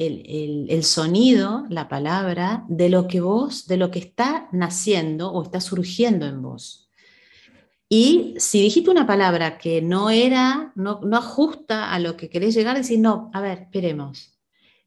el, 0.70 0.84
sonido, 0.84 1.66
la 1.70 1.88
palabra 1.88 2.66
de 2.68 2.90
lo 2.90 3.08
que 3.08 3.22
vos, 3.22 3.66
de 3.68 3.78
lo 3.78 3.92
que 3.92 4.00
está 4.00 4.50
naciendo 4.52 5.32
o 5.32 5.44
está 5.44 5.62
surgiendo 5.62 6.26
en 6.26 6.42
vos. 6.42 6.90
Y 7.88 8.36
si 8.38 8.62
dijiste 8.62 8.90
una 8.90 9.08
palabra 9.08 9.58
que 9.58 9.82
no 9.82 10.10
era, 10.10 10.74
no, 10.76 11.00
no 11.02 11.18
ajusta 11.18 11.94
a 11.94 12.00
lo 12.00 12.18
que 12.18 12.30
querés 12.30 12.56
llegar, 12.56 12.76
decir, 12.76 13.00
no, 13.00 13.30
a 13.34 13.40
ver, 13.40 13.60
esperemos, 13.60 14.38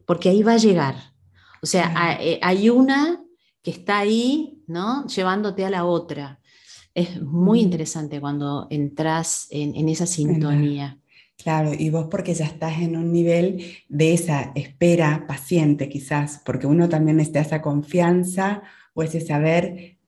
porque 0.05 0.29
ahí 0.29 0.43
va 0.43 0.55
a 0.55 0.59
llegar. 0.59 0.97
O 1.63 1.67
sea, 1.67 2.19
eh, 2.21 2.39
hay 2.43 2.69
una 2.69 3.25
que 3.63 3.71
está 3.71 3.99
ahí, 3.99 4.63
¿no? 4.67 5.07
Llevándote 5.07 5.65
a 5.65 5.71
la 5.71 5.87
otra. 5.87 6.41
Es 6.95 7.21
muy 7.21 7.61
mm. 7.61 7.63
interesante 7.63 8.21
cuando 8.21 8.67
entras 8.71 9.49
en 9.51 9.89
esa 9.89 10.07
sintonía. 10.07 10.99
Claro, 11.37 11.73
y 11.77 11.91
vos 11.91 12.07
porque 12.11 12.33
ya 12.33 12.45
estás 12.45 12.79
en 12.81 12.97
un 12.97 13.13
nivel 13.13 13.77
de 13.89 14.15
esa 14.15 14.53
espera 14.55 15.27
paciente 15.27 15.89
quizás, 15.89 16.41
porque 16.45 16.67
uno 16.67 16.89
también 16.89 17.17
necesita 17.17 17.41
esa 17.41 17.61
confianza 17.61 18.63
o 18.95 19.03
ese 19.03 19.21
saber, 19.21 19.99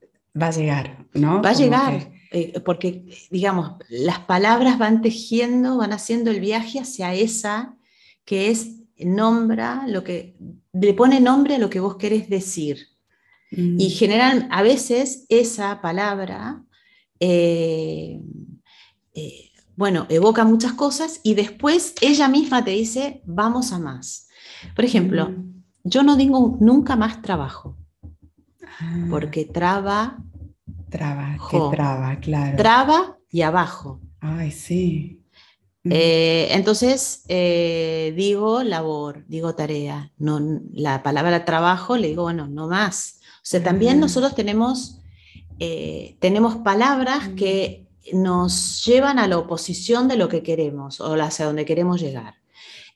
va 0.41 0.49
a 0.49 0.53
llegar, 0.53 1.07
¿no? 1.15 1.43
Va 1.43 1.51
a 1.51 1.55
llegar, 1.55 2.13
eh, 2.31 2.61
porque 2.61 3.05
digamos, 3.31 3.73
las 3.89 4.21
palabras 4.21 4.79
van 4.79 5.03
tejiendo, 5.03 5.77
van 5.79 5.93
haciendo 5.93 6.31
el 6.31 6.41
viaje 6.41 6.79
hacia 6.79 7.13
esa 7.15 7.77
que 8.25 8.51
es 8.51 8.77
nombra 8.99 9.85
lo 9.89 10.05
que, 10.05 10.37
le 10.73 10.95
pone 10.95 11.21
nombre 11.21 11.57
a 11.57 11.59
lo 11.59 11.71
que 11.71 11.81
vos 11.81 11.97
querés 11.97 12.29
decir. 12.29 12.89
Y 13.51 13.89
mm. 13.89 13.91
general, 13.91 14.49
a 14.51 14.63
veces 14.63 15.27
esa 15.29 15.81
palabra 15.81 16.63
eh, 17.21 18.21
eh, 19.15 19.51
bueno, 19.77 20.07
evoca 20.09 20.45
muchas 20.45 20.73
cosas 20.73 21.21
y 21.23 21.35
después 21.35 21.95
ella 22.01 22.29
misma 22.29 22.65
te 22.65 22.71
dice, 22.71 23.23
vamos 23.25 23.73
a 23.73 23.79
más. 23.79 24.29
Por 24.75 24.85
ejemplo, 24.85 25.31
mm. 25.31 25.63
yo 25.85 26.03
no 26.03 26.17
digo 26.17 26.57
nunca 26.61 26.97
más 26.97 27.23
trabajo, 27.23 27.77
ah. 28.81 29.07
porque 29.11 29.45
traba. 29.45 30.19
Traba, 30.89 31.37
que 31.51 31.61
traba, 31.71 32.17
claro. 32.21 32.57
Traba 32.57 33.19
y 33.31 33.43
abajo. 33.43 34.01
Ay, 34.21 34.51
sí. 34.51 35.23
Mm. 35.87 35.91
Eh, 35.93 36.49
entonces 36.53 37.25
eh, 37.29 38.13
digo 38.17 38.63
labor, 38.63 39.25
digo 39.29 39.55
tarea. 39.55 40.13
No, 40.19 40.41
la 40.73 41.03
palabra 41.03 41.45
trabajo 41.45 41.97
le 41.97 42.09
digo, 42.09 42.25
bueno, 42.25 42.49
no 42.49 42.67
más. 42.67 43.21
O 43.37 43.49
sea, 43.49 43.63
también 43.63 43.99
ah. 43.99 44.01
nosotros 44.01 44.35
tenemos, 44.35 45.01
eh, 45.59 46.17
tenemos 46.21 46.57
palabras 46.57 47.31
mm. 47.31 47.35
que 47.35 47.87
nos 48.13 48.85
llevan 48.85 49.19
a 49.19 49.27
la 49.27 49.39
oposición 49.39 50.09
de 50.09 50.17
lo 50.17 50.29
que 50.29 50.43
queremos 50.43 51.01
o 51.01 51.15
hacia 51.15 51.47
donde 51.47 51.65
queremos 51.65 52.01
llegar. 52.01 52.35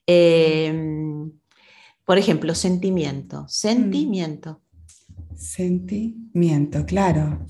Em, 0.07 1.33
por 2.05 2.19
ejemplo, 2.19 2.55
sentimiento. 2.55 3.47
Sentimiento. 3.49 4.61
Sentimiento, 5.37 6.85
claro. 6.85 7.47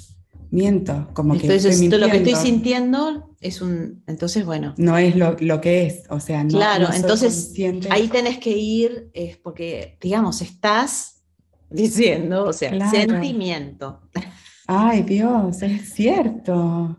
Miento, 0.51 1.09
como 1.13 1.35
que. 1.35 1.47
Entonces, 1.47 1.81
lo 1.81 2.11
que 2.11 2.17
estoy 2.19 2.35
sintiendo 2.35 3.37
es 3.41 3.63
un. 3.63 4.03
Entonces, 4.07 4.45
bueno. 4.45 4.75
No 4.77 4.99
es 4.99 5.15
lo, 5.17 5.61
que 5.61 5.87
es, 5.87 6.03
o 6.11 6.19
sea, 6.19 6.43
no. 6.43 6.51
Claro, 6.51 6.89
entonces 6.93 7.53
ahí 7.89 8.09
tenés 8.09 8.39
que 8.39 8.51
ir, 8.51 9.11
es 9.15 9.37
porque, 9.37 9.97
digamos, 10.01 10.43
estás 10.43 11.23
diciendo, 11.71 12.47
o 12.47 12.53
sea, 12.53 12.91
sentimiento. 12.91 14.01
Ay, 14.73 15.03
Dios, 15.03 15.63
es 15.63 15.95
cierto. 15.95 16.97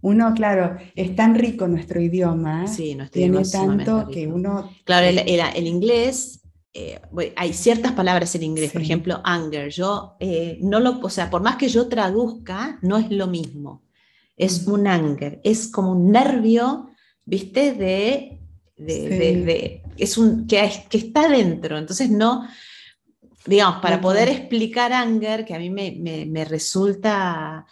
Uno, 0.00 0.32
claro, 0.34 0.78
es 0.96 1.14
tan 1.14 1.34
rico 1.34 1.68
nuestro 1.68 2.00
idioma, 2.00 2.66
sí, 2.66 2.94
nuestro 2.94 3.20
tiene 3.20 3.42
tanto 3.44 4.08
que 4.08 4.26
uno... 4.26 4.70
Claro, 4.84 5.06
el, 5.06 5.66
inglés, 5.66 6.40
eh, 6.72 6.98
hay 7.36 7.52
ciertas 7.52 7.92
palabras 7.92 8.34
en 8.34 8.44
inglés, 8.44 8.72
por 8.72 8.80
ejemplo, 8.80 9.20
anger, 9.24 9.68
yo 9.68 10.16
eh, 10.20 10.58
no 10.62 10.80
lo, 10.80 11.00
o 11.00 11.10
sea, 11.10 11.28
por 11.28 11.42
más 11.42 11.56
que 11.56 11.68
yo 11.68 11.86
traduzca, 11.86 12.78
no 12.80 12.96
es 12.96 13.10
lo 13.10 13.26
mismo, 13.26 13.82
es 14.38 14.66
un 14.66 14.86
anger, 14.86 15.38
es 15.44 15.68
como 15.68 15.92
un 15.92 16.12
nervio, 16.12 16.88
viste, 17.26 17.74
de, 17.74 18.40
de, 18.78 19.82
es 19.98 20.16
un, 20.16 20.46
que, 20.46 20.68
que 20.88 20.96
está 20.96 21.28
dentro, 21.28 21.76
entonces 21.76 22.10
no, 22.10 22.48
digamos, 23.46 23.80
para 23.82 24.00
poder 24.00 24.28
explicar 24.28 24.92
anger, 24.92 25.44
que 25.44 25.54
a 25.54 25.58
mí 25.58 25.70
me, 25.70 25.92
me, 25.92 26.26
me 26.26 26.44
resulta 26.44 27.66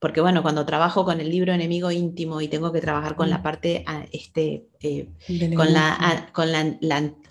porque 0.00 0.22
bueno, 0.22 0.42
cuando 0.42 0.64
trabajo 0.64 1.04
con 1.04 1.20
el 1.20 1.30
libro 1.30 1.52
Enemigo 1.52 1.90
Íntimo 1.90 2.40
y 2.40 2.48
tengo 2.48 2.72
que 2.72 2.80
trabajar 2.80 3.16
con 3.16 3.28
la 3.28 3.42
parte, 3.42 3.84
ah, 3.86 4.06
este, 4.10 4.66
eh, 4.80 5.10
con, 5.54 5.74
la, 5.74 6.30
con 6.32 6.48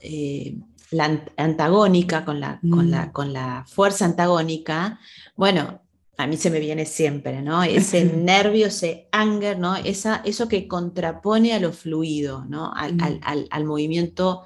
eh, 0.02 0.56
la, 0.92 1.20
antagónica, 1.38 2.24
con 2.24 2.40
la, 2.40 2.60
con, 2.70 2.92
la, 2.92 3.08
mm. 3.08 3.12
con 3.12 3.34
la 3.34 3.66
fuerza 3.68 4.06
antagónica, 4.06 5.00
bueno, 5.36 5.82
a 6.18 6.28
mí 6.28 6.38
se 6.38 6.52
me 6.52 6.60
viene 6.60 6.86
siempre, 6.86 7.42
¿no? 7.42 7.64
Ese 7.64 8.04
nervio, 8.16 8.68
ese 8.68 9.10
anger, 9.12 9.58
¿no? 9.58 9.76
Esa, 9.76 10.22
eso 10.24 10.48
que 10.48 10.68
contrapone 10.68 11.54
a 11.54 11.60
lo 11.60 11.74
fluido, 11.74 12.46
¿no? 12.46 12.72
Al, 12.76 12.94
mm. 12.94 13.66
movimiento. 13.66 14.44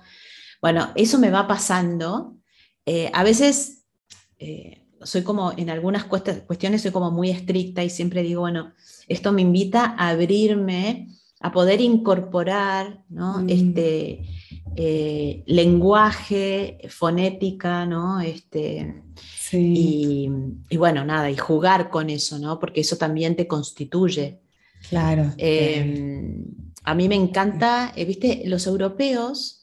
Bueno, 0.62 0.94
eso 0.96 1.20
me 1.20 1.30
va 1.30 1.46
pasando. 1.46 2.38
Eh, 2.86 3.10
a 3.14 3.24
veces 3.24 3.84
soy 5.04 5.24
como, 5.24 5.54
en 5.56 5.70
algunas 5.70 6.06
cuestiones 6.06 6.82
soy 6.82 6.92
como 6.92 7.12
muy 7.12 7.30
estricta 7.30 7.84
y 7.84 7.90
siempre 7.90 8.24
digo, 8.24 8.42
bueno, 8.42 8.74
esto 9.08 9.32
me 9.32 9.42
invita 9.42 9.96
a 9.98 10.10
abrirme, 10.10 11.10
a 11.40 11.52
poder 11.52 11.82
incorporar, 11.82 13.04
¿no? 13.10 13.40
Mm. 13.40 13.50
Este, 13.50 14.24
eh, 14.76 15.44
lenguaje, 15.46 16.80
fonética, 16.90 17.86
¿no? 17.86 18.22
Este, 18.22 19.04
y, 19.52 20.30
bueno, 20.78 21.06
nada, 21.06 21.30
y 21.30 21.38
jugar 21.38 21.90
con 21.90 22.10
eso, 22.10 22.40
¿no? 22.40 22.60
Porque 22.60 22.82
eso 22.82 22.98
también 22.98 23.36
te 23.36 23.48
constituye. 23.48 24.40
Claro. 24.90 25.32
Em, 25.38 26.46
a 26.84 26.96
mí 26.96 27.08
me 27.08 27.16
encanta, 27.16 27.94
eh, 27.96 28.06
viste, 28.06 28.44
los 28.46 28.66
europeos 28.66 29.63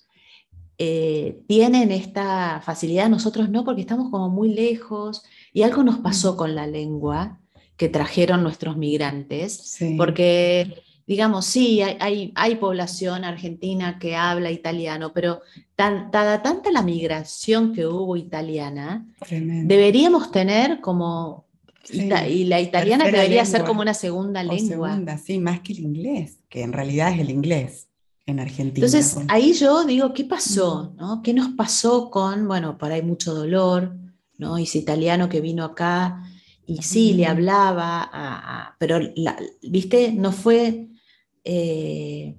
eh, 0.83 1.43
tienen 1.47 1.93
esta 1.93 2.63
facilidad, 2.65 3.11
nosotros 3.11 3.51
no, 3.51 3.67
porque 3.67 3.83
estamos 3.83 4.09
como 4.09 4.31
muy 4.31 4.55
lejos. 4.55 5.23
Y 5.53 5.61
algo 5.61 5.83
nos 5.83 5.99
pasó 5.99 6.39
con 6.39 6.55
la 6.55 6.67
lengua 6.67 7.39
que 7.77 7.91
trajeron 7.91 8.43
nuestros 8.43 8.79
migrantes, 8.79 9.77
porque 9.99 10.83
digamos, 11.07 11.45
sí, 11.45 11.83
hay, 11.83 12.33
hay, 12.35 12.57
población 12.57 13.25
argentina 13.25 13.99
que 13.99 14.17
habla 14.17 14.51
italiano, 14.51 15.13
pero 15.13 15.43
tan, 15.77 16.11
tanta 16.11 16.71
la 16.73 16.81
migración 16.81 17.75
que 17.75 17.87
hubo 17.87 18.17
italiana, 18.17 19.07
deberíamos 19.29 20.31
tener 20.31 20.81
como, 20.81 21.47
y 21.91 22.45
la 22.45 22.61
italiana 22.61 23.05
debería 23.05 23.45
ser 23.45 23.65
como 23.65 23.83
una 23.83 23.95
segunda 23.95 24.43
lengua. 24.43 24.93
Segunda, 24.93 25.19
sí, 25.19 25.39
más 25.39 25.61
que 25.61 25.75
el 25.75 25.81
inglés, 25.81 26.39
que 26.49 26.63
en 26.63 26.73
realidad 26.73 27.13
es 27.13 27.21
el 27.21 27.29
inglés 27.29 27.90
en 28.31 28.41
Argentina. 28.41 28.87
Entonces, 28.87 29.19
ahí 29.29 29.53
yo 29.53 29.85
digo, 29.85 30.13
¿qué 30.15 30.25
pasó? 30.25 30.95
¿no? 30.97 31.23
¿Qué 31.23 31.35
nos 31.35 31.49
pasó 31.49 32.11
con, 32.11 32.47
bueno, 32.47 32.79
por 32.79 32.93
ahí 32.93 33.03
mucho 33.03 33.35
dolor, 33.35 33.97
¿no? 34.39 34.57
ese 34.57 34.79
italiano 34.79 35.29
que 35.29 35.41
vino 35.41 35.65
acá 35.65 36.23
y 36.67 36.83
sí, 36.83 37.15
le 37.15 37.27
hablaba, 37.27 38.77
pero, 38.79 39.01
viste, 39.63 40.13
no 40.13 40.31
fue 40.31 40.91
eh, 41.45 42.37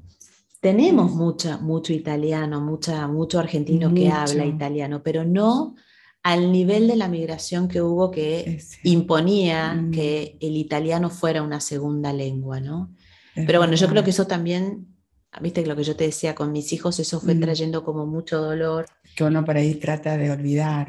tenemos 0.60 1.12
mucha, 1.14 1.58
mucho 1.58 1.92
italiano, 1.92 2.62
mucha, 2.62 3.08
mucho 3.08 3.40
argentino 3.40 3.94
que 3.94 4.10
habla 4.10 4.46
italiano, 4.46 5.02
pero 5.04 5.26
no 5.26 5.76
al 6.24 6.52
nivel 6.52 6.88
de 6.88 6.96
la 6.96 7.08
migración 7.08 7.68
que 7.68 7.82
hubo 7.82 8.12
que 8.12 8.62
imponía 8.84 9.74
mm. 9.74 9.92
que 9.92 10.38
el 10.40 10.56
italiano 10.56 11.10
fuera 11.10 11.42
una 11.42 11.60
segunda 11.60 12.14
lengua, 12.14 12.60
¿no? 12.60 12.94
pero 13.34 13.60
bueno, 13.60 13.76
yo 13.76 13.88
creo 13.88 14.04
que 14.04 14.10
eso 14.10 14.28
también, 14.28 14.91
viste 15.40 15.66
lo 15.66 15.76
que 15.76 15.84
yo 15.84 15.96
te 15.96 16.06
decía 16.06 16.36
con 16.36 16.52
mis 16.52 16.74
hijos, 16.74 17.00
eso 17.00 17.20
fue 17.20 17.36
mm. 17.36 17.40
trayendo 17.40 17.84
como 17.84 18.06
mucho 18.06 18.42
dolor. 18.42 18.86
Que 19.16 19.24
uno 19.24 19.46
por 19.46 19.56
ahí 19.56 19.76
trata 19.76 20.18
de 20.18 20.32
olvidar. 20.32 20.88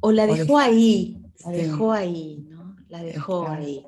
O, 0.00 0.12
la 0.12 0.26
dejó 0.26 0.58
ahí, 0.58 1.22
la 1.44 1.50
dejó 1.50 1.92
ahí, 1.92 2.46
¿no? 2.50 2.76
La 2.88 3.02
dejó 3.02 3.48
ahí. 3.48 3.86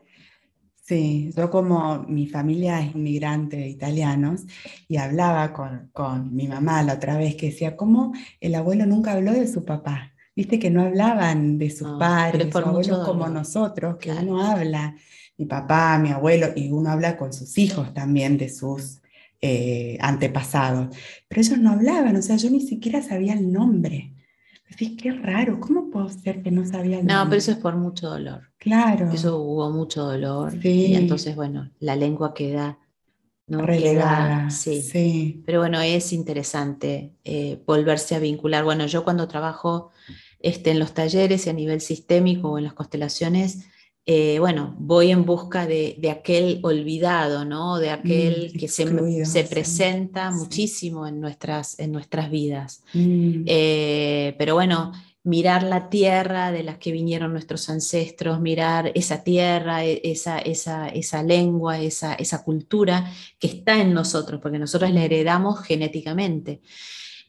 Sí, 0.83 1.33
yo 1.37 1.51
como 1.51 2.05
mi 2.05 2.29
familia 2.29 2.81
es 2.81 2.95
inmigrante 2.95 3.57
de 3.57 3.69
italianos 3.69 4.43
y 4.87 4.99
hablaba 4.99 5.53
con, 5.53 5.91
con, 5.93 6.35
mi 6.35 6.47
mamá 6.47 6.83
la 6.85 6.95
otra 6.95 7.19
vez 7.19 7.35
que 7.35 7.47
decía, 7.47 7.77
¿cómo 7.77 8.13
el 8.41 8.55
abuelo 8.55 8.87
nunca 8.87 9.13
habló 9.13 9.33
de 9.33 9.49
su 9.49 9.65
papá? 9.65 10.13
Viste 10.37 10.61
que 10.61 10.71
no 10.71 10.83
hablaban 10.83 11.59
de 11.59 11.71
sus 11.71 11.99
padres, 11.99 12.55
abuelos 12.55 13.05
como 13.05 13.27
nosotros, 13.29 13.97
que 13.97 14.13
uno 14.13 14.41
habla, 14.41 14.95
mi 15.37 15.47
papá, 15.47 15.99
mi 15.99 16.11
abuelo, 16.11 16.49
y 16.55 16.71
uno 16.71 16.91
habla 16.91 17.17
con 17.17 17.33
sus 17.33 17.59
hijos 17.59 17.93
también 17.93 18.39
de 18.39 18.49
sus 18.49 19.01
eh, 19.41 19.99
antepasados. 20.01 20.97
Pero 21.29 21.41
ellos 21.41 21.59
no 21.59 21.71
hablaban, 21.71 22.17
o 22.17 22.23
sea, 22.23 22.37
yo 22.37 22.51
ni 22.51 22.61
siquiera 22.61 23.03
sabía 23.03 23.35
el 23.35 23.53
nombre. 23.53 24.13
Decís, 24.69 24.97
qué 25.01 25.13
raro, 25.13 25.61
¿cómo 25.61 25.91
puedo 25.91 26.09
ser 26.09 26.43
que 26.43 26.51
no 26.51 26.67
sabía 26.67 27.03
No, 27.03 27.25
pero 27.25 27.37
eso 27.37 27.53
es 27.53 27.59
por 27.59 27.77
mucho 27.77 28.11
dolor. 28.11 28.51
Claro. 28.59 29.11
Eso 29.13 29.39
hubo 29.39 29.71
mucho 29.71 30.05
dolor. 30.05 30.55
Y 30.65 30.95
entonces, 30.95 31.37
bueno, 31.37 31.71
la 31.79 31.95
lengua 31.97 32.35
queda. 32.35 32.79
¿no? 33.47 33.63
Relegada, 33.63 34.51
sí. 34.51 34.83
sí. 34.83 35.43
Pero 35.47 35.61
bueno, 35.61 35.81
es 35.81 36.13
interesante 36.13 37.13
eh, 37.23 37.63
volverse 37.65 38.17
a 38.17 38.19
vincular. 38.19 38.65
Bueno, 38.65 38.87
yo 38.87 39.05
cuando 39.05 39.29
trabajo 39.29 39.93
este, 40.41 40.73
en 40.73 40.81
los 40.81 40.95
talleres 40.95 41.47
y 41.47 41.51
a 41.51 41.53
nivel 41.53 41.81
sistémico 41.81 42.51
o 42.51 42.59
en 42.59 42.65
las 42.65 42.73
constelaciones, 42.73 43.67
eh, 44.09 44.39
bueno, 44.39 44.77
voy 44.79 45.11
en 45.11 45.25
busca 45.25 45.67
de, 45.67 45.99
aquel 46.09 46.61
olvidado, 46.63 47.45
¿no? 47.45 47.79
De 47.79 47.91
aquel 47.91 48.53
mm, 48.55 48.57
que 48.57 48.69
se, 48.69 49.45
presenta 49.45 50.31
muchísimo 50.31 51.09
en 51.09 51.21
nuestras, 51.21 51.77
en 51.81 51.91
nuestras 51.91 52.31
vidas. 52.31 52.85
Mm. 52.95 53.43
Eh, 53.47 54.37
pero 54.39 54.55
bueno, 54.55 54.93
mirar 55.25 55.65
la 55.65 55.89
tierra 55.89 56.53
de 56.53 56.63
las 56.63 56.79
que 56.79 56.93
vinieron 56.93 57.33
nuestros 57.33 57.69
ancestros, 57.69 58.41
mirar 58.41 58.93
esa 58.95 59.25
tierra, 59.25 59.85
e, 59.85 60.01
esa, 60.05 60.39
esa, 60.39 60.87
esa 60.87 61.25
lengua, 61.25 61.81
esa, 61.81 62.15
esa 62.15 62.45
cultura 62.45 63.13
que 63.41 63.49
está 63.49 63.81
en 63.81 63.93
nosotros, 63.93 64.41
porque 64.41 64.61
nosotros 64.61 64.93
la 64.93 65.03
heredamos 65.03 65.65
genéticamente. 65.65 66.61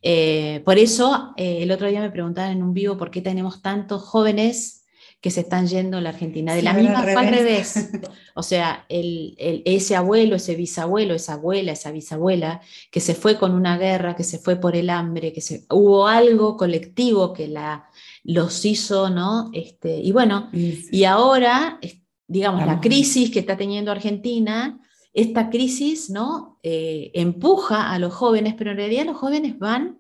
Eh, 0.03 0.61
por 0.63 0.77
eso, 0.77 1.33
el 1.37 1.71
otro 1.71 1.87
día 1.87 2.01
me 2.01 2.11
preguntaban 2.11 2.51
en 2.51 2.61
un 2.61 2.75
vivo 2.75 2.97
por 2.97 3.09
qué 3.09 3.21
tenemos 3.23 3.63
tantos 3.63 4.03
jóvenes 4.03 4.77
que 5.19 5.31
se 5.31 5.41
están 5.41 5.67
yendo 5.67 5.97
a 5.97 6.01
la 6.01 6.09
Argentina. 6.09 6.53
De 6.53 6.61
la 6.61 6.73
misma 6.73 7.01
fue 7.01 7.15
al 7.15 7.29
revés. 7.29 7.89
O 8.35 8.43
sea, 8.43 8.85
el, 8.87 9.33
ese 9.39 9.95
abuelo, 9.95 10.35
ese 10.35 10.55
bisabuelo, 10.55 11.15
esa 11.15 11.33
abuela, 11.33 11.71
esa 11.71 11.91
bisabuela, 11.91 12.61
que 12.91 12.99
se 12.99 13.15
fue 13.15 13.39
con 13.39 13.53
una 13.53 13.79
guerra, 13.79 14.15
que 14.15 14.23
se 14.23 14.37
fue 14.37 14.57
por 14.57 14.75
el 14.75 14.91
hambre, 14.91 15.33
que 15.33 15.41
se, 15.41 15.65
hubo 15.71 16.07
algo 16.07 16.55
colectivo 16.55 17.33
que 17.33 17.47
la, 17.47 17.89
los 18.23 18.63
hizo, 18.63 19.09
¿no? 19.09 19.49
Este, 19.53 19.99
y 19.99 20.11
bueno, 20.11 20.51
y 20.53 21.03
ahora, 21.05 21.79
digamos, 22.27 22.67
la 22.67 22.79
crisis 22.79 23.31
que 23.31 23.39
está 23.39 23.57
teniendo 23.57 23.91
Argentina, 23.91 24.79
esta 25.13 25.49
crisis, 25.49 26.11
¿no? 26.11 26.59
Eh, 26.61 27.09
empuja 27.15 27.91
a 27.91 27.97
los 27.97 28.13
jóvenes, 28.13 28.53
pero 28.55 28.69
en 28.69 28.77
realidad 28.77 29.05
los 29.07 29.17
jóvenes 29.17 29.57
van 29.57 29.96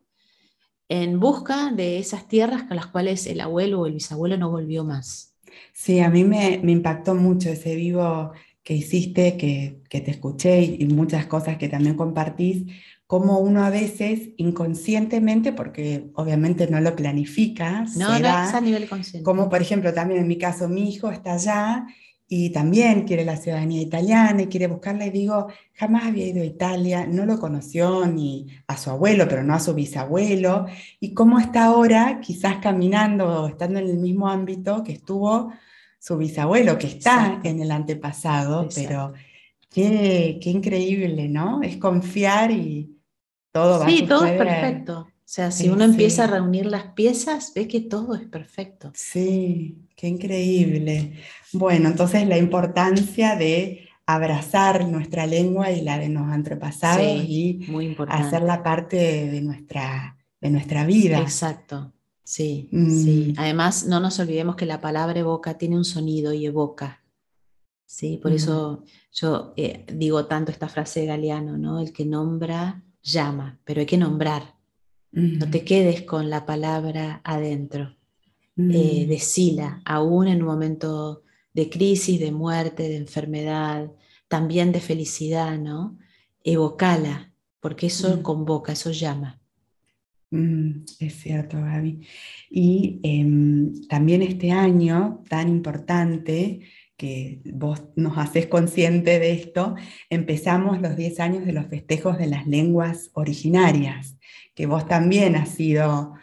en 0.89 1.19
busca 1.19 1.71
de 1.71 1.99
esas 1.99 2.27
tierras 2.27 2.63
con 2.63 2.77
las 2.77 2.87
cuales 2.87 3.27
el 3.27 3.41
abuelo 3.41 3.81
o 3.81 3.85
el 3.87 3.93
bisabuelo 3.93 4.37
no 4.37 4.49
volvió 4.49 4.83
más. 4.83 5.33
Sí, 5.73 5.99
a 5.99 6.09
mí 6.09 6.23
me, 6.23 6.55
impactó 6.63 7.15
mucho 7.15 7.49
ese 7.49 7.75
vivo 7.75 8.31
que 8.63 8.73
hiciste, 8.73 9.37
que, 9.37 9.81
te 9.89 10.11
escuché 10.11 10.61
y, 10.61 10.85
muchas 10.87 11.25
cosas 11.25 11.57
que 11.57 11.69
también 11.69 11.95
compartís, 11.95 12.65
como 13.05 13.39
uno 13.39 13.63
a 13.63 13.69
veces 13.69 14.31
inconscientemente, 14.37 15.53
porque 15.53 16.09
obviamente 16.15 16.67
no 16.67 16.81
lo 16.81 16.95
planifica, 16.95 17.85
no, 17.95 18.09
no 18.09 18.15
es 18.17 18.25
a 18.25 18.59
nivel 18.59 18.89
consciente. 18.89 19.23
Como 19.23 19.49
por 19.49 19.61
ejemplo 19.61 19.93
también 19.93 20.21
en 20.21 20.27
mi 20.27 20.37
caso, 20.37 20.67
mi 20.67 20.89
hijo 20.89 21.11
está 21.11 21.33
allá 21.33 21.87
y 22.29 22.49
también 22.49 23.05
quiere 23.05 23.23
la 23.23 23.37
ciudadanía 23.37 23.81
italiana 23.81 24.41
y 24.41 24.47
quiere 24.47 24.67
buscarla 24.67 25.05
y 25.05 25.11
digo, 25.11 25.47
jamás 25.73 26.05
había 26.05 26.27
ido 26.27 26.41
a 26.41 26.45
Italia, 26.45 27.07
no 27.07 27.25
lo 27.25 27.39
conoció 27.39 28.05
ni 28.05 28.47
a 28.67 28.75
su 28.75 28.89
abuelo, 28.89 29.27
pero 29.29 29.43
no 29.43 29.53
a 29.53 29.59
su 29.59 29.73
bisabuelo, 29.73 30.65
y 30.99 31.13
cómo 31.13 31.39
está 31.39 31.65
ahora 31.65 32.19
quizás 32.21 32.57
caminando 32.57 33.43
o 33.43 33.47
estando 33.47 33.79
en 33.79 33.87
el 33.87 33.97
mismo 33.97 34.27
ámbito 34.27 34.83
que 34.83 34.91
estuvo 34.93 35.53
su 35.99 36.17
bisabuelo, 36.17 36.77
que 36.77 36.87
está 36.87 37.39
en 37.43 37.61
el 37.61 37.71
antepasado, 37.71 38.67
pero 38.75 39.13
qué, 39.69 40.37
qué, 40.41 40.49
increíble, 40.49 41.29
¿no? 41.29 41.61
Es 41.63 41.77
confiar 41.77 42.51
y 42.51 42.97
todo 43.53 43.79
va 43.79 43.85
a 43.85 43.89
Sí, 43.89 44.05
todo 44.05 44.25
es 44.25 44.37
perfecto. 44.37 44.99
O 44.99 45.29
sea, 45.29 45.51
si 45.51 45.69
uno 45.69 45.83
empieza 45.83 46.25
a 46.25 46.27
reunir 46.27 46.65
las 46.65 46.93
piezas, 46.93 47.51
ve 47.53 47.67
que 47.67 47.81
todo 47.81 48.15
es 48.15 48.25
perfecto. 48.25 48.91
Sí, 48.93 49.86
qué 49.97 50.07
increíble. 50.07 51.13
Bueno, 51.51 51.89
entonces 51.89 52.25
la 52.27 52.37
importancia 52.37 53.35
de 53.35 53.89
abrazar 54.05 54.87
nuestra 54.87 55.25
lengua 55.25 55.71
y 55.71 55.81
la 55.81 55.97
de 55.97 56.07
los 56.07 56.23
antepasados 56.23 57.23
y 57.27 57.65
muy 57.67 57.97
hacerla 58.07 58.63
parte 58.63 58.95
de 58.95 59.41
nuestra, 59.41 60.17
de 60.39 60.49
nuestra 60.49 60.85
vida. 60.85 61.19
Exacto, 61.19 61.91
sí, 62.23 62.69
sí. 62.71 63.33
Mm. 63.35 63.39
Además, 63.39 63.85
no 63.85 63.99
nos 63.99 64.17
olvidemos 64.19 64.55
que 64.55 64.65
la 64.65 64.79
palabra 64.79 65.19
evoca 65.19 65.57
tiene 65.57 65.75
un 65.75 65.83
sonido 65.83 66.31
y 66.31 66.45
evoca. 66.45 67.03
Sí, 67.85 68.19
por 68.21 68.31
eso 68.31 68.83
mm. 68.83 68.89
yo 69.13 69.53
eh, 69.57 69.85
digo 69.91 70.25
tanto 70.27 70.51
esta 70.51 70.69
frase 70.69 71.01
de 71.01 71.05
Galeano, 71.07 71.57
¿no? 71.57 71.79
El 71.79 71.91
que 71.91 72.05
nombra 72.05 72.83
llama, 73.01 73.59
pero 73.65 73.81
hay 73.81 73.87
que 73.87 73.97
nombrar. 73.97 74.55
No 75.09 75.49
te 75.49 75.63
quedes 75.63 76.03
con 76.03 76.29
la 76.29 76.45
palabra 76.45 77.21
adentro. 77.23 77.96
Eh, 78.57 79.05
decila, 79.07 79.81
aún 79.85 80.27
en 80.27 80.41
un 80.41 80.47
momento 80.47 81.21
de 81.53 81.69
crisis, 81.69 82.19
de 82.19 82.31
muerte, 82.31 82.89
de 82.89 82.97
enfermedad, 82.97 83.91
también 84.27 84.71
de 84.71 84.79
felicidad, 84.79 85.59
¿no? 85.59 85.97
Evocala, 86.43 87.31
porque 87.59 87.87
eso 87.87 88.23
convoca, 88.23 88.71
eso 88.73 88.91
llama. 88.91 89.39
es 90.31 91.13
cierto, 91.21 91.57
Gaby. 91.57 92.01
Y 92.49 92.99
em, 93.03 93.87
también 93.87 94.23
este 94.23 94.51
año 94.51 95.23
tan 95.29 95.49
importante, 95.49 96.61
que 96.97 97.41
vos 97.53 97.83
nos 97.95 98.17
haces 98.17 98.47
consciente 98.47 99.19
de 99.19 99.33
esto, 99.33 99.75
empezamos 100.09 100.81
los 100.81 100.97
10 100.97 101.19
años 101.19 101.45
de 101.45 101.53
los 101.53 101.67
festejos 101.67 102.17
de 102.17 102.25
las 102.25 102.47
lenguas 102.47 103.11
originarias 103.13 104.17
que 104.57 104.65
vos 104.65 104.87
también 104.87 105.35
has 105.35 105.49
sido 105.49 106.15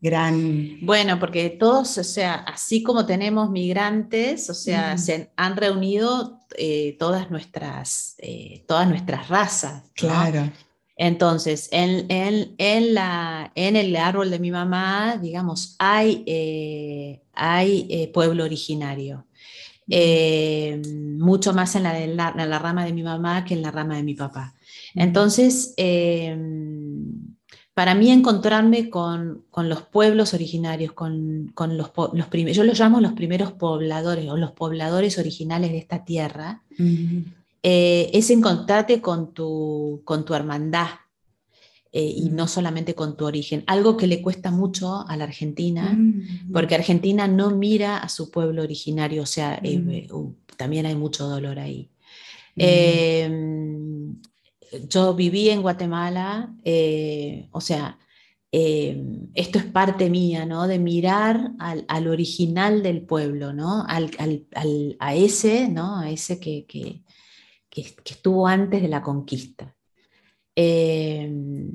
gran... 0.00 0.78
Bueno, 0.82 1.18
porque 1.18 1.50
todos, 1.50 1.98
o 1.98 2.04
sea, 2.04 2.34
así 2.34 2.82
como 2.82 3.06
tenemos 3.06 3.50
migrantes, 3.50 4.48
o 4.48 4.54
sea, 4.54 4.96
se 4.96 5.30
han 5.36 5.56
reunido 5.56 6.40
eh, 6.56 6.96
todas, 6.98 7.30
nuestras, 7.30 8.16
eh, 8.18 8.64
todas 8.66 8.88
nuestras 8.88 9.28
razas. 9.28 9.82
Claro. 9.94 10.50
Entonces, 10.96 11.68
en, 11.72 12.06
en, 12.08 12.94
la, 12.94 13.52
en, 13.54 13.76
el 13.76 13.94
árbol 13.96 14.30
de 14.30 14.38
mi 14.38 14.50
mamá, 14.50 15.18
digamos, 15.20 15.76
hay, 15.78 16.24
eh, 16.26 17.22
hay 17.32 18.10
pueblo 18.12 18.44
originario. 18.44 19.26
Mucho 19.86 21.52
más 21.52 21.74
en 21.74 21.82
la, 21.82 22.06
la, 22.06 22.46
la, 22.46 22.58
rama 22.58 22.84
de 22.84 22.92
mi 22.92 23.02
mamá 23.02 23.44
que 23.44 23.54
en 23.54 23.62
la 23.62 23.70
rama 23.70 23.96
de 23.96 24.02
mi 24.02 24.14
papá. 24.14 24.54
Entonces, 24.94 25.74
para 27.74 27.94
mí 27.94 28.10
encontrarme 28.10 28.90
con, 28.90 29.44
con 29.50 29.68
los 29.68 29.82
pueblos 29.82 30.34
originarios, 30.34 30.92
con, 30.92 31.52
con 31.54 31.76
los, 31.76 31.90
los 32.12 32.26
primeros, 32.26 32.56
yo 32.56 32.64
los 32.64 32.78
llamo 32.78 33.00
los 33.00 33.12
primeros 33.12 33.52
pobladores 33.52 34.28
o 34.28 34.36
los 34.36 34.52
pobladores 34.52 35.18
originales 35.18 35.70
de 35.70 35.78
esta 35.78 36.04
tierra, 36.04 36.62
eh, 37.62 38.10
es 38.12 38.30
encontrarte 38.30 39.00
con 39.00 39.32
tu, 39.32 40.02
con 40.04 40.24
tu 40.24 40.34
hermandad 40.34 40.88
eh, 41.92 42.14
y 42.16 42.30
no 42.30 42.46
solamente 42.46 42.94
con 42.94 43.16
tu 43.16 43.24
origen. 43.24 43.64
Algo 43.66 43.96
que 43.96 44.06
le 44.06 44.22
cuesta 44.22 44.50
mucho 44.50 45.06
a 45.08 45.16
la 45.16 45.24
Argentina, 45.24 45.98
porque 46.52 46.74
Argentina 46.74 47.26
no 47.26 47.50
mira 47.50 47.98
a 47.98 48.08
su 48.08 48.30
pueblo 48.30 48.62
originario, 48.62 49.22
o 49.22 49.26
sea, 49.26 49.60
eh, 49.62 50.06
uh, 50.12 50.32
también 50.56 50.86
hay 50.86 50.94
mucho 50.94 51.26
dolor 51.26 51.58
ahí. 51.58 51.90
Em, 52.56 53.79
yo 54.88 55.14
viví 55.14 55.50
en 55.50 55.62
Guatemala, 55.62 56.54
o 57.52 57.60
sea, 57.60 57.98
em, 58.52 59.28
esto 59.34 59.58
es 59.58 59.64
parte 59.66 60.10
mía, 60.10 60.46
¿no? 60.46 60.66
De 60.66 60.78
mirar 60.78 61.52
al, 61.58 61.84
al 61.88 62.08
original 62.08 62.82
del 62.82 63.02
pueblo, 63.02 63.52
¿no? 63.52 63.84
Al, 63.86 64.10
al, 64.18 64.96
a 64.98 65.14
ese, 65.14 65.68
¿no? 65.68 65.98
A 65.98 66.10
ese 66.10 66.40
que, 66.40 66.66
que, 66.66 67.02
que, 67.68 67.82
estuvo 68.04 68.46
antes 68.46 68.82
de 68.82 68.88
la 68.88 69.02
conquista. 69.02 69.74
Em, 70.54 71.70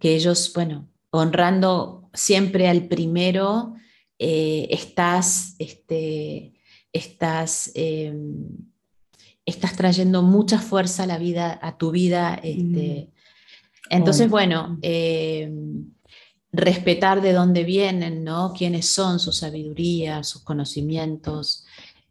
que 0.00 0.14
ellos, 0.16 0.52
bueno, 0.54 0.88
honrando 1.10 2.10
siempre 2.12 2.68
al 2.68 2.88
primero, 2.88 3.74
eh, 4.18 4.68
estás, 4.70 5.54
este, 5.58 6.54
estás, 6.92 7.72
estás 9.46 9.76
trayendo 9.76 10.22
mucha 10.22 10.58
fuerza 10.58 11.04
a 11.04 11.06
la 11.06 11.18
vida, 11.18 11.58
a 11.62 11.76
tu 11.76 11.90
vida. 11.90 12.34
Este. 12.42 13.10
Mm. 13.10 13.14
Entonces, 13.90 14.30
bueno, 14.30 14.78
em, 14.82 15.92
respetar 16.52 17.20
de 17.20 17.32
dónde 17.32 17.64
vienen, 17.64 18.24
¿no? 18.24 18.52
Quiénes 18.56 18.88
son, 18.88 19.18
su 19.18 19.32
sabiduría, 19.32 20.22
sus 20.24 20.42
conocimientos, 20.42 21.66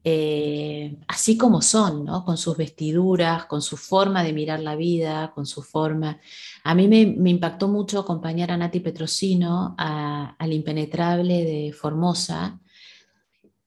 eh, 0.06 0.98
así 1.08 1.38
como 1.38 1.62
son, 1.62 2.04
¿no? 2.04 2.26
con 2.26 2.36
sus 2.36 2.58
vestiduras, 2.58 3.46
con 3.46 3.62
su 3.62 3.78
forma 3.78 4.22
de 4.22 4.34
mirar 4.34 4.60
la 4.60 4.76
vida, 4.76 5.32
con 5.34 5.46
su 5.46 5.62
forma. 5.64 6.20
A 6.66 6.76
mí 6.76 6.90
me, 6.90 7.30
impactó 7.30 7.70
mucho 7.70 8.00
acompañar 8.00 8.52
a 8.52 8.58
Nati 8.58 8.82
Petrosino 8.82 9.76
al 9.78 10.52
impenetrable 10.52 11.46
de 11.46 11.72
Formosa, 11.72 12.60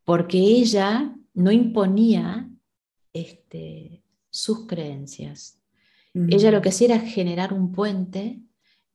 porque 0.05 0.39
ella 0.39 1.15
no 1.33 1.51
imponía 1.51 2.46
este, 3.21 4.03
sus 4.31 4.67
creencias. 4.67 5.59
Ella 6.15 6.51
lo 6.51 6.63
que 6.63 6.71
hacía 6.71 6.95
era 6.95 7.01
generar 7.01 7.53
un 7.53 7.73
puente 7.73 8.41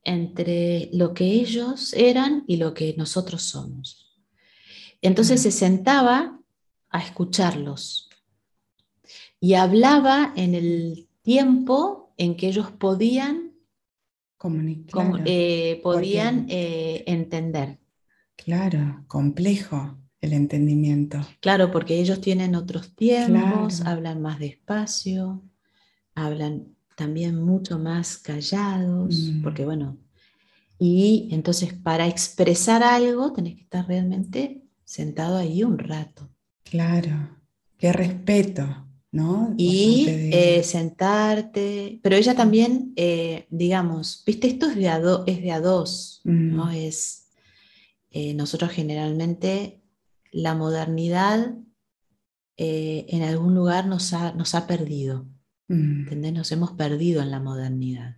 entre 0.04 0.90
lo 0.92 1.14
que 1.14 1.26
ellos 1.26 1.94
eran 1.94 2.44
y 2.48 2.58
lo 2.58 2.74
que 2.74 2.96
nosotros 2.98 3.44
somos. 3.44 4.20
Entonces 5.04 5.42
se 5.42 5.52
sentaba 5.52 6.40
a 6.90 7.00
escucharlos. 7.00 8.10
Y 9.40 9.54
hablaba 9.54 10.34
en 10.36 10.56
el 10.56 11.10
tiempo 11.22 12.14
en 12.18 12.36
que 12.36 12.48
ellos 12.48 12.72
podían, 12.72 13.52
Comunicar, 14.38 15.22
eh, 15.26 15.80
podían 15.84 16.48
eh, 16.50 17.04
entender. 17.06 17.80
Claro, 18.36 19.04
complejo 19.08 20.01
el 20.22 20.34
entendimiento. 20.34 21.20
Claro, 21.40 21.72
porque 21.72 22.00
ellos 22.00 22.22
tienen 22.22 22.56
otros 22.56 22.96
tiempos, 22.96 23.82
hablan 23.82 24.22
más 24.22 24.40
despacio, 24.40 25.42
hablan 26.14 26.76
también 26.96 27.42
mucho 27.42 27.80
más 27.80 28.18
callados, 28.18 29.16
mm. 29.16 29.42
porque 29.42 29.66
bueno, 29.66 29.98
y 30.78 31.30
entonces 31.32 31.74
para 31.74 32.08
expresar 32.08 32.84
algo 32.84 33.34
tenés 33.34 33.56
que 33.56 33.62
estar 33.64 33.88
realmente 33.88 34.64
sentado 34.86 35.38
ahí 35.38 35.64
un 35.64 35.80
rato. 35.80 36.30
Claro, 36.64 37.38
qué 37.78 37.92
respeto, 37.92 38.88
¿no? 39.12 39.56
Y 39.58 40.06
eh, 40.08 40.62
sentarte, 40.64 42.00
pero 42.04 42.16
ella 42.16 42.36
también, 42.36 42.94
eh, 42.96 43.48
digamos, 43.50 44.24
viste, 44.26 44.48
esto 44.48 44.68
es 44.68 44.76
de 44.76 44.90
a, 44.90 45.02
es 45.26 45.42
de 45.42 45.52
a 45.52 45.60
dos, 45.60 46.22
¿no? 46.24 46.66
Mm. 46.68 46.76
Es, 46.76 47.30
eh, 48.12 48.34
nosotros 48.36 48.72
generalmente 48.72 49.81
la 50.32 50.56
modernidad 50.56 51.56
en 52.58 53.24
algún 53.24 53.56
lugar 53.56 53.88
nos 53.88 54.13
ha, 54.13 54.34
nos 54.34 54.54
ha 54.54 54.67
perdido, 54.67 55.26
mm. 55.67 56.02
¿entendés? 56.02 56.34
Nos 56.34 56.52
hemos 56.52 56.74
perdido 56.74 57.24
en 57.24 57.32
la 57.32 57.39
modernidad. 57.39 58.17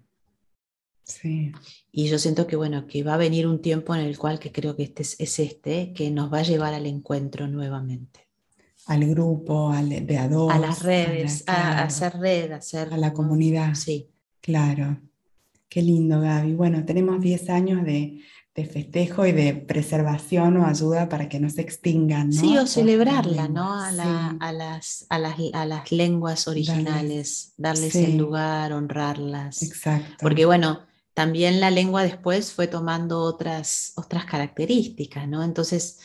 Sí. 1.04 1.54
Y 1.92 2.10
yo 2.10 2.20
siento 2.20 2.46
que, 2.46 2.58
bueno, 2.58 2.86
que 2.86 3.04
va 3.04 3.14
a 3.14 3.18
venir 3.18 3.48
un 3.48 3.62
tiempo 3.62 3.96
en 3.96 4.02
el 4.02 4.18
cual, 4.18 4.40
que 4.40 4.52
creo 4.52 4.76
que 4.76 4.84
este 4.84 5.04
es 5.04 5.40
este, 5.40 5.94
que 5.94 6.12
nos 6.12 6.32
va 6.32 6.40
a 6.40 6.44
llevar 6.44 6.74
al 6.74 6.86
encuentro 6.88 7.48
nuevamente 7.48 8.24
al 8.86 9.06
grupo, 9.06 9.70
al, 9.70 9.90
de 10.06 10.18
a 10.18 10.26
A 10.26 10.60
las 10.60 10.84
redes, 10.84 11.44
a, 11.48 11.84
hacer 11.84 12.18
red, 12.20 12.52
a 12.52 12.58
hacer... 12.58 12.94
A 12.94 12.98
la 12.98 13.14
comunidad. 13.14 13.76
Sí. 13.76 14.10
Claro. 14.42 15.00
Qué 15.70 15.82
lindo, 15.82 16.20
Gaby. 16.20 16.54
Bueno, 16.54 16.84
tenemos 16.86 17.22
10 17.22 17.50
años 17.50 17.86
de, 17.86 18.20
festejo 18.56 19.26
y 19.26 19.32
de 19.32 19.56
preservación 19.56 20.58
o 20.58 20.68
ayuda 20.68 21.10
para 21.10 21.28
que 21.28 21.40
no 21.40 21.50
se 21.50 21.62
extingan. 21.62 22.30
¿no? 22.30 22.40
Sí, 22.40 22.58
o 22.58 22.68
celebrarla, 22.68 23.48
¿no? 23.48 23.74
A, 23.82 23.92
las, 23.92 25.06
a, 25.10 25.66
las, 25.66 25.92
lenguas 25.92 26.48
originales, 26.48 27.54
darles, 27.58 27.96
el 27.96 28.18
lugar, 28.18 28.74
honrarlas. 28.74 29.64
Exacto. 29.64 30.18
Porque 30.22 30.46
bueno, 30.46 30.82
también 31.16 31.60
la 31.60 31.72
lengua 31.72 32.04
después 32.04 32.52
fue 32.52 32.68
tomando 32.68 33.22
otras, 33.22 33.94
otras 33.96 34.26
características, 34.26 35.28
¿no? 35.28 35.44
Entonces 35.44 36.00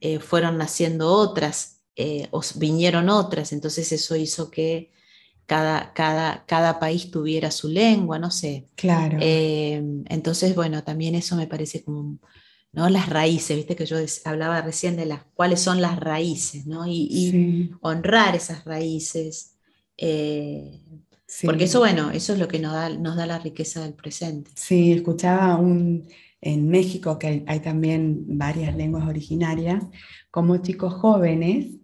eh, 0.00 0.18
fueron 0.18 0.58
naciendo 0.58 1.10
otras 1.10 1.74
eh, 1.96 2.26
os 2.32 2.58
vinieron 2.58 3.08
otras, 3.08 3.52
entonces 3.52 3.92
eso 3.92 4.16
hizo 4.16 4.50
que 4.50 4.90
cada, 5.46 5.92
cada, 5.92 6.44
cada 6.46 6.78
país 6.78 7.10
tuviera 7.10 7.50
su 7.50 7.68
lengua, 7.68 8.18
no 8.18 8.30
sé. 8.30 8.68
Claro. 8.76 9.18
Eh, 9.20 9.82
entonces, 10.06 10.54
bueno, 10.54 10.84
también 10.84 11.14
eso 11.14 11.36
me 11.36 11.46
parece 11.46 11.82
como, 11.82 12.18
¿no? 12.72 12.88
Las 12.88 13.08
raíces, 13.08 13.56
viste 13.56 13.76
que 13.76 13.86
yo 13.86 13.96
hablaba 14.24 14.62
recién 14.62 14.96
de 14.96 15.06
las, 15.06 15.24
cuáles 15.34 15.60
son 15.60 15.80
las 15.80 15.98
raíces, 15.98 16.66
¿no? 16.66 16.86
Y, 16.86 17.70
honrar 17.82 18.34
esas 18.34 18.64
raíces. 18.64 19.56
Eh, 19.96 20.80
porque 21.42 21.64
eso, 21.64 21.80
bueno, 21.80 22.10
eso 22.10 22.32
es 22.32 22.38
lo 22.38 22.48
que 22.48 22.58
nos 22.58 22.72
da, 22.72 22.88
nos 22.88 23.16
da 23.16 23.26
la 23.26 23.38
riqueza 23.38 23.82
del 23.82 23.94
presente. 23.94 24.50
Sí, 24.54 24.92
escuchaba 24.92 25.56
un, 25.56 26.06
en 26.40 26.68
México, 26.68 27.18
que 27.18 27.44
hay 27.46 27.60
también 27.60 28.38
varias 28.38 28.76
lenguas 28.76 29.08
originarias, 29.08 29.82
como 30.30 30.56
chicos 30.58 30.94
jóvenes 30.94 31.83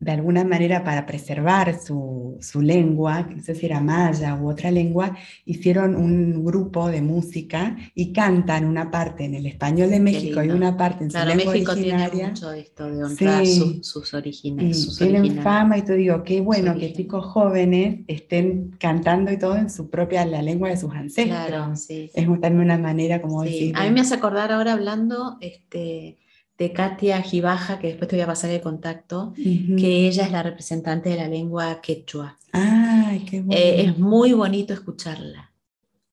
de 0.00 0.12
alguna 0.12 0.44
manera 0.44 0.84
para 0.84 1.04
preservar 1.06 1.80
su, 1.80 2.38
lengua, 2.60 3.26
que 3.28 3.34
no 3.34 3.42
sé 3.42 3.54
si 3.56 3.66
era 3.66 3.80
maya 3.80 4.36
u 4.36 4.48
otra 4.48 4.70
lengua, 4.70 5.16
hicieron 5.44 5.96
un 5.96 6.44
grupo 6.44 6.88
de 6.88 7.02
música 7.02 7.76
y 7.94 8.12
cantan 8.12 8.64
una 8.64 8.92
parte 8.92 9.24
en 9.24 9.34
el 9.34 9.46
español 9.46 9.90
de 9.90 9.98
México 9.98 10.42
y 10.42 10.50
una 10.50 10.76
parte 10.76 11.04
en 11.04 11.10
su 11.10 11.18
lengua 11.18 11.52
México 11.52 11.72
originaria. 11.72 12.10
tiene 12.10 12.28
mucho 12.28 12.52
esto 12.52 12.86
de 12.86 13.04
honrar 13.04 13.46
sus 13.82 14.14
orígenes. 14.14 14.96
tienen 14.98 15.42
fama 15.42 15.78
y 15.78 15.82
te 15.82 15.94
digo, 15.94 16.22
qué 16.22 16.40
bueno 16.40 16.76
que 16.78 16.92
chicos 16.92 17.26
jóvenes 17.26 18.00
estén 18.06 18.76
cantando 18.78 19.32
y 19.32 19.38
todo 19.38 19.56
en 19.56 19.68
su 19.68 19.90
propia, 19.90 20.24
la 20.26 20.42
lengua 20.42 20.68
de 20.68 20.76
sus 20.76 20.94
ancestros. 20.94 21.46
Claro, 21.48 21.74
sí, 21.74 22.10
es 22.14 22.24
también 22.24 22.60
una 22.60 22.78
manera 22.78 23.20
como 23.20 23.42
decir... 23.42 23.76
A 23.76 23.84
mí 23.84 23.90
me 23.90 24.00
hace 24.00 24.14
acordar 24.14 24.52
ahora 24.52 24.74
hablando, 24.74 25.38
este 25.40 26.18
de 26.58 26.72
Katia 26.72 27.22
Gibaja, 27.22 27.78
que 27.78 27.86
después 27.86 28.08
te 28.08 28.16
voy 28.16 28.24
a 28.24 28.26
pasar 28.26 28.50
el 28.50 28.60
contacto, 28.60 29.32
que 29.36 30.08
ella 30.08 30.24
es 30.24 30.32
la 30.32 30.42
representante 30.42 31.08
de 31.10 31.16
la 31.16 31.28
lengua 31.28 31.80
quechua. 31.80 32.36
Ay, 32.52 33.20
qué 33.20 33.40
bueno. 33.40 33.60
Eh, 33.60 33.82
es 33.82 33.98
muy 33.98 34.32
bonito 34.32 34.74
escucharla. 34.74 35.52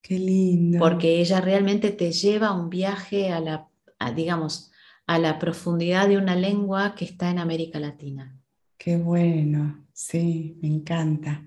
Qué 0.03 0.19
lindo. 0.19 0.77
Porque 0.77 1.19
ella 1.19 1.41
realmente 1.41 1.89
te 1.89 2.11
lleva 2.11 2.49
a 2.49 2.53
un 2.53 2.69
viaje 2.69 3.31
a 3.31 3.39
la, 3.39 3.67
digamos, 4.15 4.71
a 5.07 5.17
la 5.17 5.39
profundidad 5.39 6.07
de 6.07 6.17
una 6.17 6.35
lengua 6.35 6.93
que 6.93 7.05
está 7.05 7.31
en 7.31 7.39
América 7.39 7.79
Latina. 7.79 8.39
Qué 8.77 8.97
bueno, 8.97 9.83
sí, 9.93 10.59
me 10.61 10.67
encanta. 10.67 11.43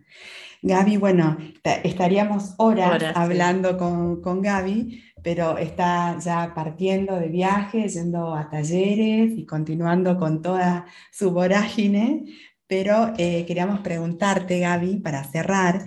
Gaby, 0.61 0.97
bueno, 0.97 1.37
estaríamos 1.85 2.55
horas, 2.57 3.01
hablando 3.15 3.79
con, 3.79 4.21
con 4.21 4.43
Gaby, 4.43 5.05
pero 5.23 5.59
está 5.59 6.19
ya 6.19 6.53
partiendo 6.55 7.17
de 7.17 7.29
viaje, 7.29 7.89
yendo 7.89 8.35
a 8.35 8.49
talleres 8.49 9.33
y 9.37 9.45
continuando 9.45 10.19
con 10.19 10.43
toda 10.43 10.87
su 11.13 11.31
vorágine. 11.31 12.25
Pero 12.67 13.15
eh, 13.17 13.45
queríamos 13.47 13.81
preguntarte, 13.81 14.61
Gaby, 14.61 14.97
para 14.97 15.25
cerrar, 15.25 15.87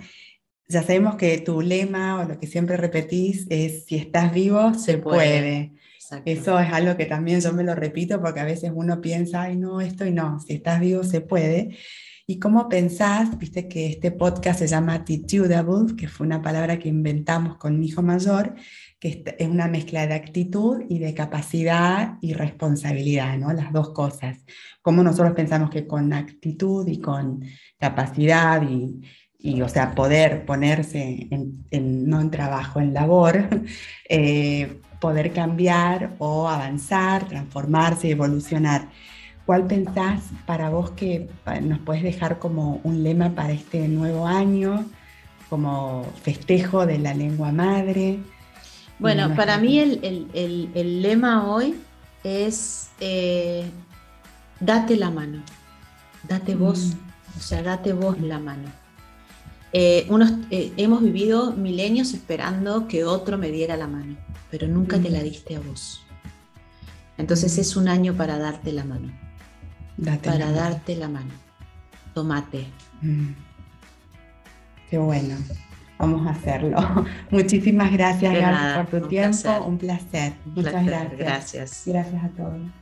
ya 0.68 0.82
sabemos 0.82 1.16
que 1.16 1.38
tu 1.38 1.60
lema 1.60 2.20
o 2.20 2.24
lo 2.24 2.38
que 2.38 2.46
siempre 2.46 2.76
repetís 2.76 3.46
es, 3.50 3.84
si 3.84 3.96
estás 3.96 4.32
vivo, 4.32 4.74
se, 4.74 4.98
puede. 4.98 5.72
Eso 6.24 6.58
es 6.58 6.72
algo 6.72 6.96
que 6.96 7.06
también 7.06 7.40
yo 7.40 7.52
me 7.52 7.64
lo 7.64 7.74
repito 7.74 8.20
porque 8.20 8.40
a 8.40 8.44
veces 8.44 8.72
uno 8.74 9.00
piensa, 9.00 9.42
ay, 9.42 9.56
no, 9.56 9.80
esto 9.80 10.04
y 10.06 10.12
no, 10.12 10.40
si 10.40 10.54
estás 10.54 10.80
vivo, 10.80 11.04
se 11.04 11.20
puede. 11.20 11.76
¿Y 12.32 12.38
cómo 12.38 12.66
pensás? 12.66 13.36
Viste 13.36 13.68
que 13.68 13.88
este 13.88 14.10
podcast 14.10 14.60
se 14.60 14.66
llama 14.66 14.94
Attitudable, 14.94 15.94
que 15.94 16.08
fue 16.08 16.26
una 16.26 16.40
palabra 16.40 16.78
que 16.78 16.88
inventamos 16.88 17.58
con 17.58 17.78
mi 17.78 17.88
hijo 17.88 18.00
mayor, 18.00 18.54
que 18.98 19.22
es 19.38 19.46
una 19.46 19.68
mezcla 19.68 20.06
de 20.06 20.14
actitud 20.14 20.80
y 20.88 20.98
de 20.98 21.12
capacidad 21.12 22.16
y 22.22 22.32
responsabilidad, 22.32 23.36
¿no? 23.36 23.52
Las 23.52 23.70
dos 23.70 23.90
cosas. 23.90 24.38
Cómo 24.80 25.02
nosotros 25.02 25.34
pensamos 25.34 25.68
que 25.68 25.86
con 25.86 26.10
actitud 26.14 26.88
y 26.88 27.02
con 27.02 27.44
capacidad 27.78 28.62
y, 28.62 29.02
y, 29.38 29.60
o 29.60 29.68
sea, 29.68 29.94
poder 29.94 30.46
ponerse 30.46 31.28
en, 31.30 32.08
no 32.08 32.18
en 32.18 32.30
trabajo, 32.30 32.80
en 32.80 32.94
labor, 32.94 33.46
eh, 34.08 34.80
poder 35.02 35.34
cambiar 35.34 36.16
o 36.18 36.48
avanzar, 36.48 37.28
transformarse, 37.28 38.08
evolucionar. 38.08 38.88
¿Cuál 39.46 39.66
pensás 39.66 40.22
para 40.46 40.70
vos 40.70 40.90
que 40.92 41.28
nos 41.62 41.80
puedes 41.80 42.02
dejar 42.02 42.38
como 42.38 42.80
un 42.84 43.02
lema 43.02 43.30
para 43.30 43.52
este 43.52 43.88
nuevo 43.88 44.26
año, 44.26 44.84
como 45.48 46.06
festejo 46.22 46.86
de 46.86 46.98
la 46.98 47.12
lengua 47.12 47.50
madre? 47.50 48.20
Bueno, 48.98 49.34
para 49.34 49.58
mí 49.58 49.80
el, 49.80 51.02
lema 51.02 51.48
hoy 51.48 51.74
es 52.22 52.90
eh, 53.00 53.68
date 54.60 54.96
la 54.96 55.10
mano, 55.10 55.42
date 56.28 56.54
vos, 56.54 56.94
mm. 56.94 57.38
o 57.38 57.40
sea, 57.40 57.62
date 57.64 57.92
vos 57.92 58.20
la 58.20 58.38
mano. 58.38 58.70
Eh, 59.72 60.06
unos, 60.08 60.32
eh, 60.50 60.72
hemos 60.76 61.02
vivido 61.02 61.52
milenios 61.52 62.14
esperando 62.14 62.86
que 62.86 63.04
otro 63.04 63.38
me 63.38 63.50
diera 63.50 63.76
la 63.76 63.88
mano, 63.88 64.16
pero 64.50 64.68
nunca 64.68 65.00
te 65.00 65.10
la 65.10 65.18
mm. 65.18 65.24
diste 65.24 65.56
a 65.56 65.60
vos. 65.60 66.02
Entonces 67.18 67.58
es 67.58 67.74
un 67.74 67.88
año 67.88 68.14
para 68.14 68.38
darte 68.38 68.72
la 68.72 68.84
mano. 68.84 69.12
Para 70.22 70.50
darte 70.50 70.96
la 70.96 71.08
mano. 71.08 71.32
Tomate. 72.14 72.66
Mm. 73.00 73.28
Qué 74.90 74.98
bueno. 74.98 75.36
Vamos 75.98 76.26
a 76.26 76.30
hacerlo. 76.30 76.78
Muchísimas 77.30 77.92
gracias, 77.92 78.34
por 78.76 79.00
tu 79.00 79.08
tiempo. 79.08 79.64
Un 79.66 79.78
placer. 79.78 80.32
Muchas 80.44 80.84
gracias. 80.84 81.18
Gracias. 81.18 81.82
Gracias 81.86 82.24
a 82.24 82.28
todos. 82.28 82.81